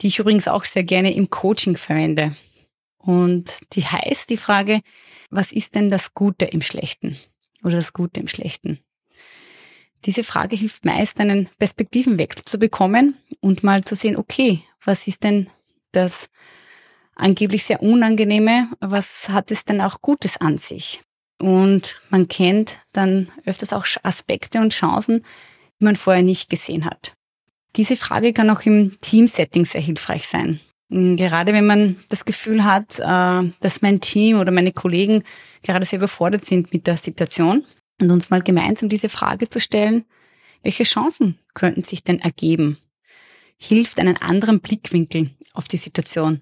die 0.00 0.08
ich 0.08 0.18
übrigens 0.18 0.48
auch 0.48 0.64
sehr 0.64 0.84
gerne 0.84 1.12
im 1.12 1.30
Coaching 1.30 1.76
verwende. 1.76 2.34
Und 3.08 3.60
die 3.72 3.86
heißt 3.86 4.28
die 4.28 4.36
Frage, 4.36 4.82
was 5.30 5.50
ist 5.50 5.74
denn 5.74 5.88
das 5.88 6.12
Gute 6.12 6.44
im 6.44 6.60
Schlechten 6.60 7.16
oder 7.64 7.76
das 7.76 7.94
Gute 7.94 8.20
im 8.20 8.28
Schlechten? 8.28 8.80
Diese 10.04 10.22
Frage 10.22 10.56
hilft 10.56 10.84
meist, 10.84 11.18
einen 11.18 11.48
Perspektivenwechsel 11.58 12.44
zu 12.44 12.58
bekommen 12.58 13.16
und 13.40 13.64
mal 13.64 13.82
zu 13.82 13.94
sehen, 13.94 14.18
okay, 14.18 14.62
was 14.84 15.06
ist 15.06 15.24
denn 15.24 15.48
das 15.90 16.28
angeblich 17.14 17.64
sehr 17.64 17.82
Unangenehme, 17.82 18.68
was 18.78 19.30
hat 19.30 19.50
es 19.52 19.64
denn 19.64 19.80
auch 19.80 20.02
Gutes 20.02 20.36
an 20.36 20.58
sich? 20.58 21.00
Und 21.40 22.02
man 22.10 22.28
kennt 22.28 22.76
dann 22.92 23.32
öfters 23.46 23.72
auch 23.72 23.86
Aspekte 24.02 24.60
und 24.60 24.74
Chancen, 24.74 25.24
die 25.80 25.84
man 25.84 25.96
vorher 25.96 26.22
nicht 26.22 26.50
gesehen 26.50 26.84
hat. 26.84 27.14
Diese 27.76 27.96
Frage 27.96 28.34
kann 28.34 28.50
auch 28.50 28.60
im 28.66 29.00
Teamsetting 29.00 29.64
sehr 29.64 29.80
hilfreich 29.80 30.28
sein. 30.28 30.60
Gerade 30.90 31.53
wenn 31.53 31.66
man 31.66 31.96
das 32.09 32.24
Gefühl 32.24 32.64
hat, 32.64 32.98
äh, 32.98 33.53
dass 33.61 33.83
mein 33.83 34.01
Team 34.01 34.38
oder 34.38 34.53
meine 34.53 34.72
Kollegen 34.72 35.22
gerade 35.62 35.85
sehr 35.85 35.98
überfordert 35.98 36.44
sind 36.44 36.72
mit 36.72 36.87
der 36.87 36.96
Situation 36.96 37.64
und 38.01 38.11
uns 38.11 38.31
mal 38.31 38.42
gemeinsam 38.42 38.88
diese 38.88 39.11
Frage 39.11 39.48
zu 39.51 39.61
stellen, 39.61 40.05
welche 40.62 40.85
Chancen 40.85 41.38
könnten 41.55 41.83
sich 41.83 42.05
denn 42.05 42.20
ergeben? 42.20 42.79
Hilft 43.59 43.98
einen 43.98 44.16
anderen 44.16 44.61
Blickwinkel 44.61 45.31
auf 45.53 45.68
die 45.68 45.77
Situation 45.77 46.40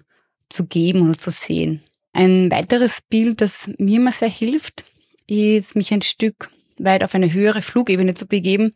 zu 0.49 0.65
geben 0.65 1.01
oder 1.01 1.17
zu 1.17 1.31
sehen. 1.31 1.83
Ein 2.13 2.49
weiteres 2.49 2.99
Bild, 3.09 3.41
das 3.41 3.69
mir 3.77 3.97
immer 3.97 4.11
sehr 4.11 4.29
hilft, 4.29 4.85
ist, 5.27 5.75
mich 5.75 5.91
ein 5.91 6.01
Stück 6.01 6.49
weit 6.79 7.03
auf 7.03 7.15
eine 7.15 7.31
höhere 7.33 7.61
Flugebene 7.61 8.13
zu 8.13 8.27
begeben 8.27 8.73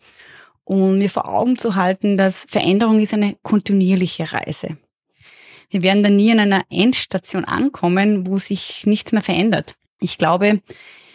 und 0.63 0.97
mir 0.97 1.09
vor 1.09 1.29
Augen 1.29 1.57
zu 1.57 1.75
halten, 1.75 2.17
dass 2.17 2.45
Veränderung 2.47 2.99
ist 2.99 3.13
eine 3.13 3.37
kontinuierliche 3.41 4.31
Reise. 4.31 4.77
Wir 5.71 5.81
werden 5.81 6.03
dann 6.03 6.15
nie 6.15 6.31
an 6.31 6.39
einer 6.39 6.63
Endstation 6.69 7.45
ankommen, 7.45 8.27
wo 8.27 8.37
sich 8.37 8.85
nichts 8.85 9.11
mehr 9.11 9.21
verändert. 9.23 9.75
Ich 9.99 10.17
glaube, 10.17 10.61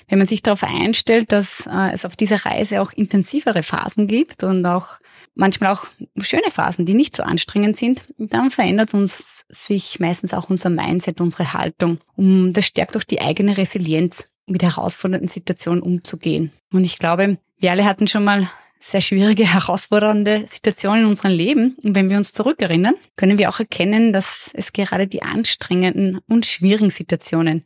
Wenn 0.09 0.19
man 0.19 0.29
sich 0.29 0.43
darauf 0.43 0.63
einstellt, 0.63 1.33
dass 1.33 1.67
äh, 1.67 1.93
es 1.93 2.05
auf 2.05 2.17
dieser 2.17 2.45
Reise 2.47 2.81
auch 2.81 2.93
intensivere 2.93 3.63
Phasen 3.63 4.07
gibt 4.07 4.45
und 4.45 4.65
auch 4.65 4.99
manchmal 5.35 5.73
auch 5.73 5.87
schöne 6.21 6.51
Phasen, 6.51 6.87
die 6.87 6.95
nicht 6.95 7.17
so 7.17 7.23
anstrengend 7.25 7.77
sind, 7.77 8.03
dann 8.17 8.51
verändert 8.51 8.95
uns 8.95 9.45
sich 9.49 9.99
meistens 9.99 10.33
auch 10.33 10.49
unser 10.49 10.71
Mindset, 10.71 11.21
unsere 11.21 11.53
Haltung. 11.53 11.99
Und 12.15 12.53
das 12.53 12.67
stärkt 12.67 12.97
auch 12.97 13.03
die 13.03 13.21
eigene 13.21 13.57
Resilienz, 13.59 14.25
mit 14.47 14.63
herausfordernden 14.63 15.29
Situationen 15.29 15.83
umzugehen. 15.83 16.53
Und 16.73 16.85
ich 16.85 17.01
glaube, 17.01 17.39
wir 17.59 17.73
alle 17.73 17.85
hatten 17.85 18.07
schon 18.07 18.23
mal 18.23 18.49
sehr 18.81 19.01
schwierige, 19.01 19.45
herausfordernde 19.53 20.47
Situationen 20.51 21.05
in 21.05 21.09
unserem 21.09 21.33
Leben. 21.33 21.77
Und 21.83 21.95
wenn 21.95 22.11
wir 22.11 22.17
uns 22.17 22.33
zurückerinnern, 22.33 22.95
können 23.17 23.39
wir 23.39 23.49
auch 23.49 23.59
erkennen, 23.59 24.13
dass 24.13 24.51
es 24.55 24.73
gerade 24.73 25.07
die 25.07 25.23
anstrengenden 25.23 26.21
und 26.29 26.47
schwierigen 26.47 26.91
Situationen 26.91 27.65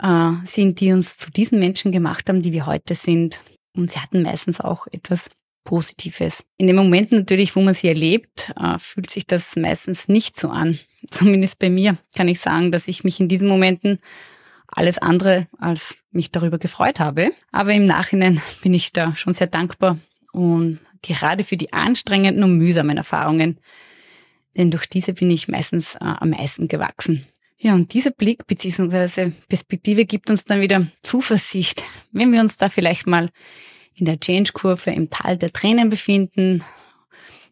äh, 0.00 0.32
sind, 0.44 0.80
die 0.80 0.92
uns 0.92 1.16
zu 1.16 1.30
diesen 1.30 1.58
Menschen 1.58 1.92
gemacht 1.92 2.28
haben, 2.28 2.42
die 2.42 2.52
wir 2.52 2.66
heute 2.66 2.94
sind. 2.94 3.40
Und 3.74 3.90
sie 3.90 3.98
hatten 3.98 4.22
meistens 4.22 4.60
auch 4.60 4.86
etwas 4.90 5.30
Positives. 5.64 6.44
In 6.56 6.66
dem 6.66 6.76
Moment 6.76 7.12
natürlich, 7.12 7.54
wo 7.54 7.60
man 7.60 7.74
sie 7.74 7.88
erlebt, 7.88 8.52
äh, 8.58 8.78
fühlt 8.78 9.10
sich 9.10 9.26
das 9.26 9.54
meistens 9.54 10.08
nicht 10.08 10.40
so 10.40 10.48
an. 10.48 10.78
Zumindest 11.10 11.58
bei 11.58 11.68
mir 11.68 11.98
kann 12.16 12.28
ich 12.28 12.40
sagen, 12.40 12.72
dass 12.72 12.88
ich 12.88 13.04
mich 13.04 13.20
in 13.20 13.28
diesen 13.28 13.48
Momenten 13.48 13.98
alles 14.66 14.98
andere 14.98 15.46
als 15.58 15.96
mich 16.10 16.30
darüber 16.30 16.58
gefreut 16.58 17.00
habe. 17.00 17.32
Aber 17.52 17.72
im 17.72 17.86
Nachhinein 17.86 18.40
bin 18.62 18.72
ich 18.72 18.92
da 18.92 19.14
schon 19.14 19.34
sehr 19.34 19.46
dankbar 19.46 19.98
und 20.38 20.78
gerade 21.02 21.42
für 21.42 21.56
die 21.56 21.72
anstrengenden 21.72 22.44
und 22.44 22.58
mühsamen 22.58 22.96
Erfahrungen, 22.96 23.58
denn 24.56 24.70
durch 24.70 24.86
diese 24.86 25.12
bin 25.12 25.30
ich 25.32 25.48
meistens 25.48 25.96
äh, 25.96 25.98
am 25.98 26.30
meisten 26.30 26.68
gewachsen. 26.68 27.26
Ja, 27.56 27.74
und 27.74 27.92
dieser 27.92 28.12
Blick 28.12 28.46
bzw. 28.46 29.32
Perspektive 29.48 30.04
gibt 30.04 30.30
uns 30.30 30.44
dann 30.44 30.60
wieder 30.60 30.86
Zuversicht, 31.02 31.82
wenn 32.12 32.32
wir 32.32 32.40
uns 32.40 32.56
da 32.56 32.68
vielleicht 32.68 33.08
mal 33.08 33.30
in 33.96 34.06
der 34.06 34.20
Change-Kurve 34.20 34.92
im 34.92 35.10
Tal 35.10 35.36
der 35.36 35.52
Tränen 35.52 35.88
befinden. 35.88 36.62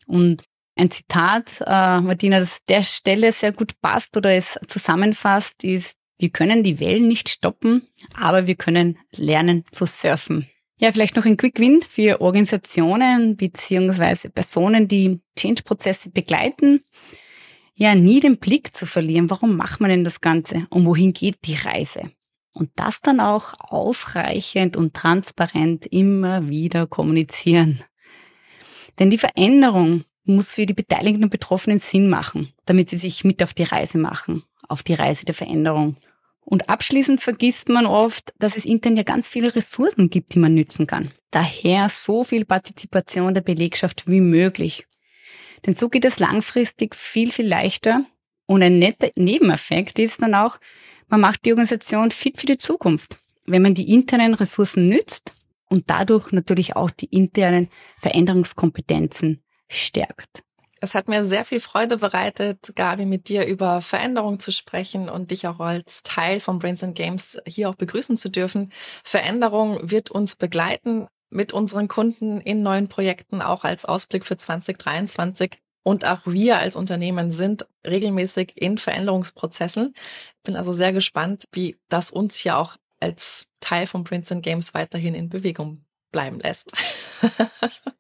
Und 0.07 0.44
ein 0.77 0.92
Zitat, 0.92 1.61
äh, 1.66 2.01
Martina, 2.01 2.38
das 2.38 2.59
der 2.68 2.85
Stelle 2.85 3.33
sehr 3.33 3.51
gut 3.51 3.81
passt 3.81 4.16
oder 4.16 4.31
es 4.31 4.61
zusammenfasst, 4.68 5.64
ist, 5.64 5.99
wir 6.18 6.31
können 6.31 6.62
die 6.62 6.79
Wellen 6.79 7.09
nicht 7.09 7.29
stoppen, 7.29 7.83
aber 8.14 8.46
wir 8.46 8.55
können 8.55 8.96
lernen 9.11 9.64
zu 9.72 9.87
surfen. 9.87 10.49
Ja, 10.79 10.93
vielleicht 10.93 11.17
noch 11.17 11.25
ein 11.25 11.39
Quick 11.39 11.59
Win 11.59 11.81
für 11.81 12.21
Organisationen 12.21 13.37
beziehungsweise 13.37 14.29
Personen, 14.29 14.89
die 14.89 15.21
Change-Prozesse 15.39 16.11
begleiten. 16.11 16.85
Ja, 17.75 17.95
nie 17.95 18.21
den 18.21 18.39
Blick 18.39 18.77
zu 18.77 18.87
verlieren. 18.87 19.31
Warum 19.31 19.57
macht 19.57 19.81
man 19.81 19.91
denn 19.91 20.05
das 20.05 20.21
Ganze? 20.21 20.67
Und 20.69 20.85
wohin 20.85 21.15
geht 21.15 21.39
die 21.45 21.55
Reise? 21.55 22.11
Und 22.53 22.71
das 22.77 23.01
dann 23.01 23.21
auch 23.21 23.55
ausreichend 23.59 24.77
und 24.77 24.95
transparent 24.95 25.87
immer 25.87 26.49
wieder 26.49 26.87
kommunizieren. 26.87 27.83
Denn 28.99 29.11
die 29.11 29.19
Veränderung 29.19 30.05
muss 30.25 30.55
für 30.55 30.67
die 30.67 30.75
Beteiligten 30.75 31.25
und 31.25 31.31
Betroffenen 31.31 31.79
Sinn 31.79 32.09
machen, 32.09 32.53
damit 32.65 32.91
sie 32.91 32.97
sich 32.97 33.25
mit 33.25 33.43
auf 33.43 33.55
die 33.55 33.62
Reise 33.62 33.99
machen, 33.99 34.43
auf 34.69 34.83
die 34.83 34.95
Reise 34.95 35.25
der 35.25 35.35
Veränderung. 35.35 35.97
Und 36.49 36.69
abschließend 36.69 37.21
vergisst 37.21 37.69
man 37.69 37.87
oft, 37.87 38.33
dass 38.39 38.57
es 38.57 38.65
intern 38.65 38.97
ja 38.97 39.03
ganz 39.03 39.29
viele 39.29 39.55
Ressourcen 39.55 40.11
gibt, 40.11 40.33
die 40.33 40.39
man 40.39 40.55
nützen 40.55 40.87
kann. 40.87 41.11
Daher 41.33 41.89
so 41.89 42.23
viel 42.23 42.45
Partizipation 42.45 43.35
der 43.35 43.41
Belegschaft 43.41 44.07
wie 44.07 44.21
möglich. 44.21 44.87
Denn 45.67 45.75
so 45.75 45.89
geht 45.89 46.05
es 46.05 46.21
langfristig 46.21 46.95
viel, 46.95 47.33
viel 47.33 47.49
leichter. 47.49 48.05
Und 48.47 48.63
ein 48.63 48.79
netter 48.79 49.11
Nebeneffekt 49.17 49.99
ist 49.99 50.23
dann 50.23 50.37
auch, 50.37 50.59
man 51.09 51.21
macht 51.21 51.45
die 51.45 51.51
Organisation 51.51 52.13
fit 52.13 52.39
für 52.39 52.47
die 52.47 52.59
Zukunft, 52.59 53.19
wenn 53.45 53.63
man 53.63 53.75
die 53.75 53.93
internen 53.93 54.35
Ressourcen 54.35 54.89
nützt 54.89 55.35
und 55.69 55.91
dadurch 55.91 56.31
natürlich 56.31 56.77
auch 56.77 56.91
die 56.91 57.07
internen 57.07 57.69
Veränderungskompetenzen 57.99 59.43
stärkt. 59.69 60.46
Es 60.81 60.95
hat 60.95 61.09
mir 61.09 61.25
sehr 61.25 61.45
viel 61.45 61.61
Freude 61.61 61.97
bereitet, 61.97 62.73
Gabi, 62.75 63.07
mit 63.07 63.29
dir 63.29 63.47
über 63.47 63.81
Veränderung 63.81 64.39
zu 64.39 64.53
sprechen 64.53 65.09
und 65.09 65.31
dich 65.31 65.47
auch 65.47 65.59
als 65.59 66.03
Teil 66.03 66.39
von 66.39 66.59
Brains 66.59 66.85
and 66.85 66.95
Games 66.95 67.39
hier 67.47 67.71
auch 67.71 67.75
begrüßen 67.77 68.19
zu 68.19 68.29
dürfen. 68.29 68.71
Veränderung 69.03 69.91
wird 69.91 70.11
uns 70.11 70.37
begleiten 70.37 71.07
mit 71.31 71.53
unseren 71.53 71.89
Kunden 71.89 72.41
in 72.41 72.62
neuen 72.62 72.89
Projekten, 72.89 73.41
auch 73.41 73.65
als 73.65 73.85
Ausblick 73.85 74.27
für 74.27 74.37
2023. 74.37 75.59
Und 75.83 76.05
auch 76.05 76.21
wir 76.25 76.59
als 76.59 76.77
Unternehmen 76.77 77.31
sind 77.31 77.67
regelmäßig 77.87 78.53
in 78.57 78.77
Veränderungsprozessen. 78.77 79.95
Bin 80.43 80.57
also 80.57 80.73
sehr 80.73 80.93
gespannt, 80.93 81.45
wie 81.53 81.77
das 81.89 82.11
uns 82.11 82.37
hier 82.37 82.59
auch 82.59 82.77
als 83.01 83.49
Teil 83.61 83.87
von 83.87 84.05
Prince 84.05 84.35
and 84.35 84.43
Games 84.43 84.75
weiterhin 84.75 85.15
in 85.15 85.29
Bewegung 85.29 85.85
bleiben 86.12 86.41
lässt. 86.41 86.73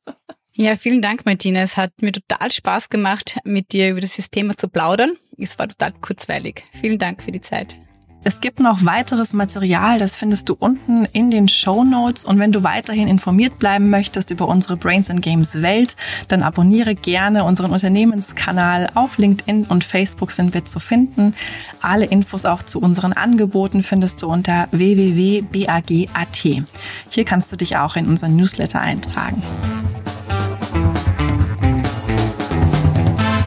Ja, 0.58 0.74
vielen 0.76 1.02
Dank, 1.02 1.26
Martina. 1.26 1.60
Es 1.60 1.76
hat 1.76 1.92
mir 2.00 2.12
total 2.12 2.50
Spaß 2.50 2.88
gemacht, 2.88 3.38
mit 3.44 3.72
dir 3.72 3.90
über 3.90 4.00
dieses 4.00 4.30
Thema 4.30 4.56
zu 4.56 4.68
plaudern. 4.68 5.18
Es 5.36 5.58
war 5.58 5.68
total 5.68 5.92
kurzweilig. 6.00 6.64
Vielen 6.72 6.98
Dank 6.98 7.22
für 7.22 7.30
die 7.30 7.42
Zeit. 7.42 7.76
Es 8.24 8.40
gibt 8.40 8.58
noch 8.58 8.84
weiteres 8.86 9.34
Material, 9.34 9.98
das 9.98 10.16
findest 10.16 10.48
du 10.48 10.56
unten 10.58 11.04
in 11.12 11.30
den 11.30 11.46
Show 11.46 11.84
Notes. 11.84 12.24
Und 12.24 12.38
wenn 12.38 12.52
du 12.52 12.64
weiterhin 12.64 13.06
informiert 13.06 13.58
bleiben 13.58 13.90
möchtest 13.90 14.30
über 14.30 14.48
unsere 14.48 14.78
Brains 14.78 15.10
and 15.10 15.20
Games 15.20 15.60
Welt, 15.60 15.94
dann 16.28 16.42
abonniere 16.42 16.94
gerne 16.94 17.44
unseren 17.44 17.70
Unternehmenskanal. 17.70 18.90
Auf 18.94 19.18
LinkedIn 19.18 19.66
und 19.66 19.84
Facebook 19.84 20.32
sind 20.32 20.54
wir 20.54 20.64
zu 20.64 20.80
finden. 20.80 21.34
Alle 21.82 22.06
Infos 22.06 22.46
auch 22.46 22.62
zu 22.62 22.80
unseren 22.80 23.12
Angeboten 23.12 23.82
findest 23.82 24.22
du 24.22 24.28
unter 24.28 24.68
www.bag.at. 24.70 26.36
Hier 27.10 27.24
kannst 27.26 27.52
du 27.52 27.56
dich 27.56 27.76
auch 27.76 27.94
in 27.94 28.08
unseren 28.08 28.36
Newsletter 28.36 28.80
eintragen. 28.80 29.42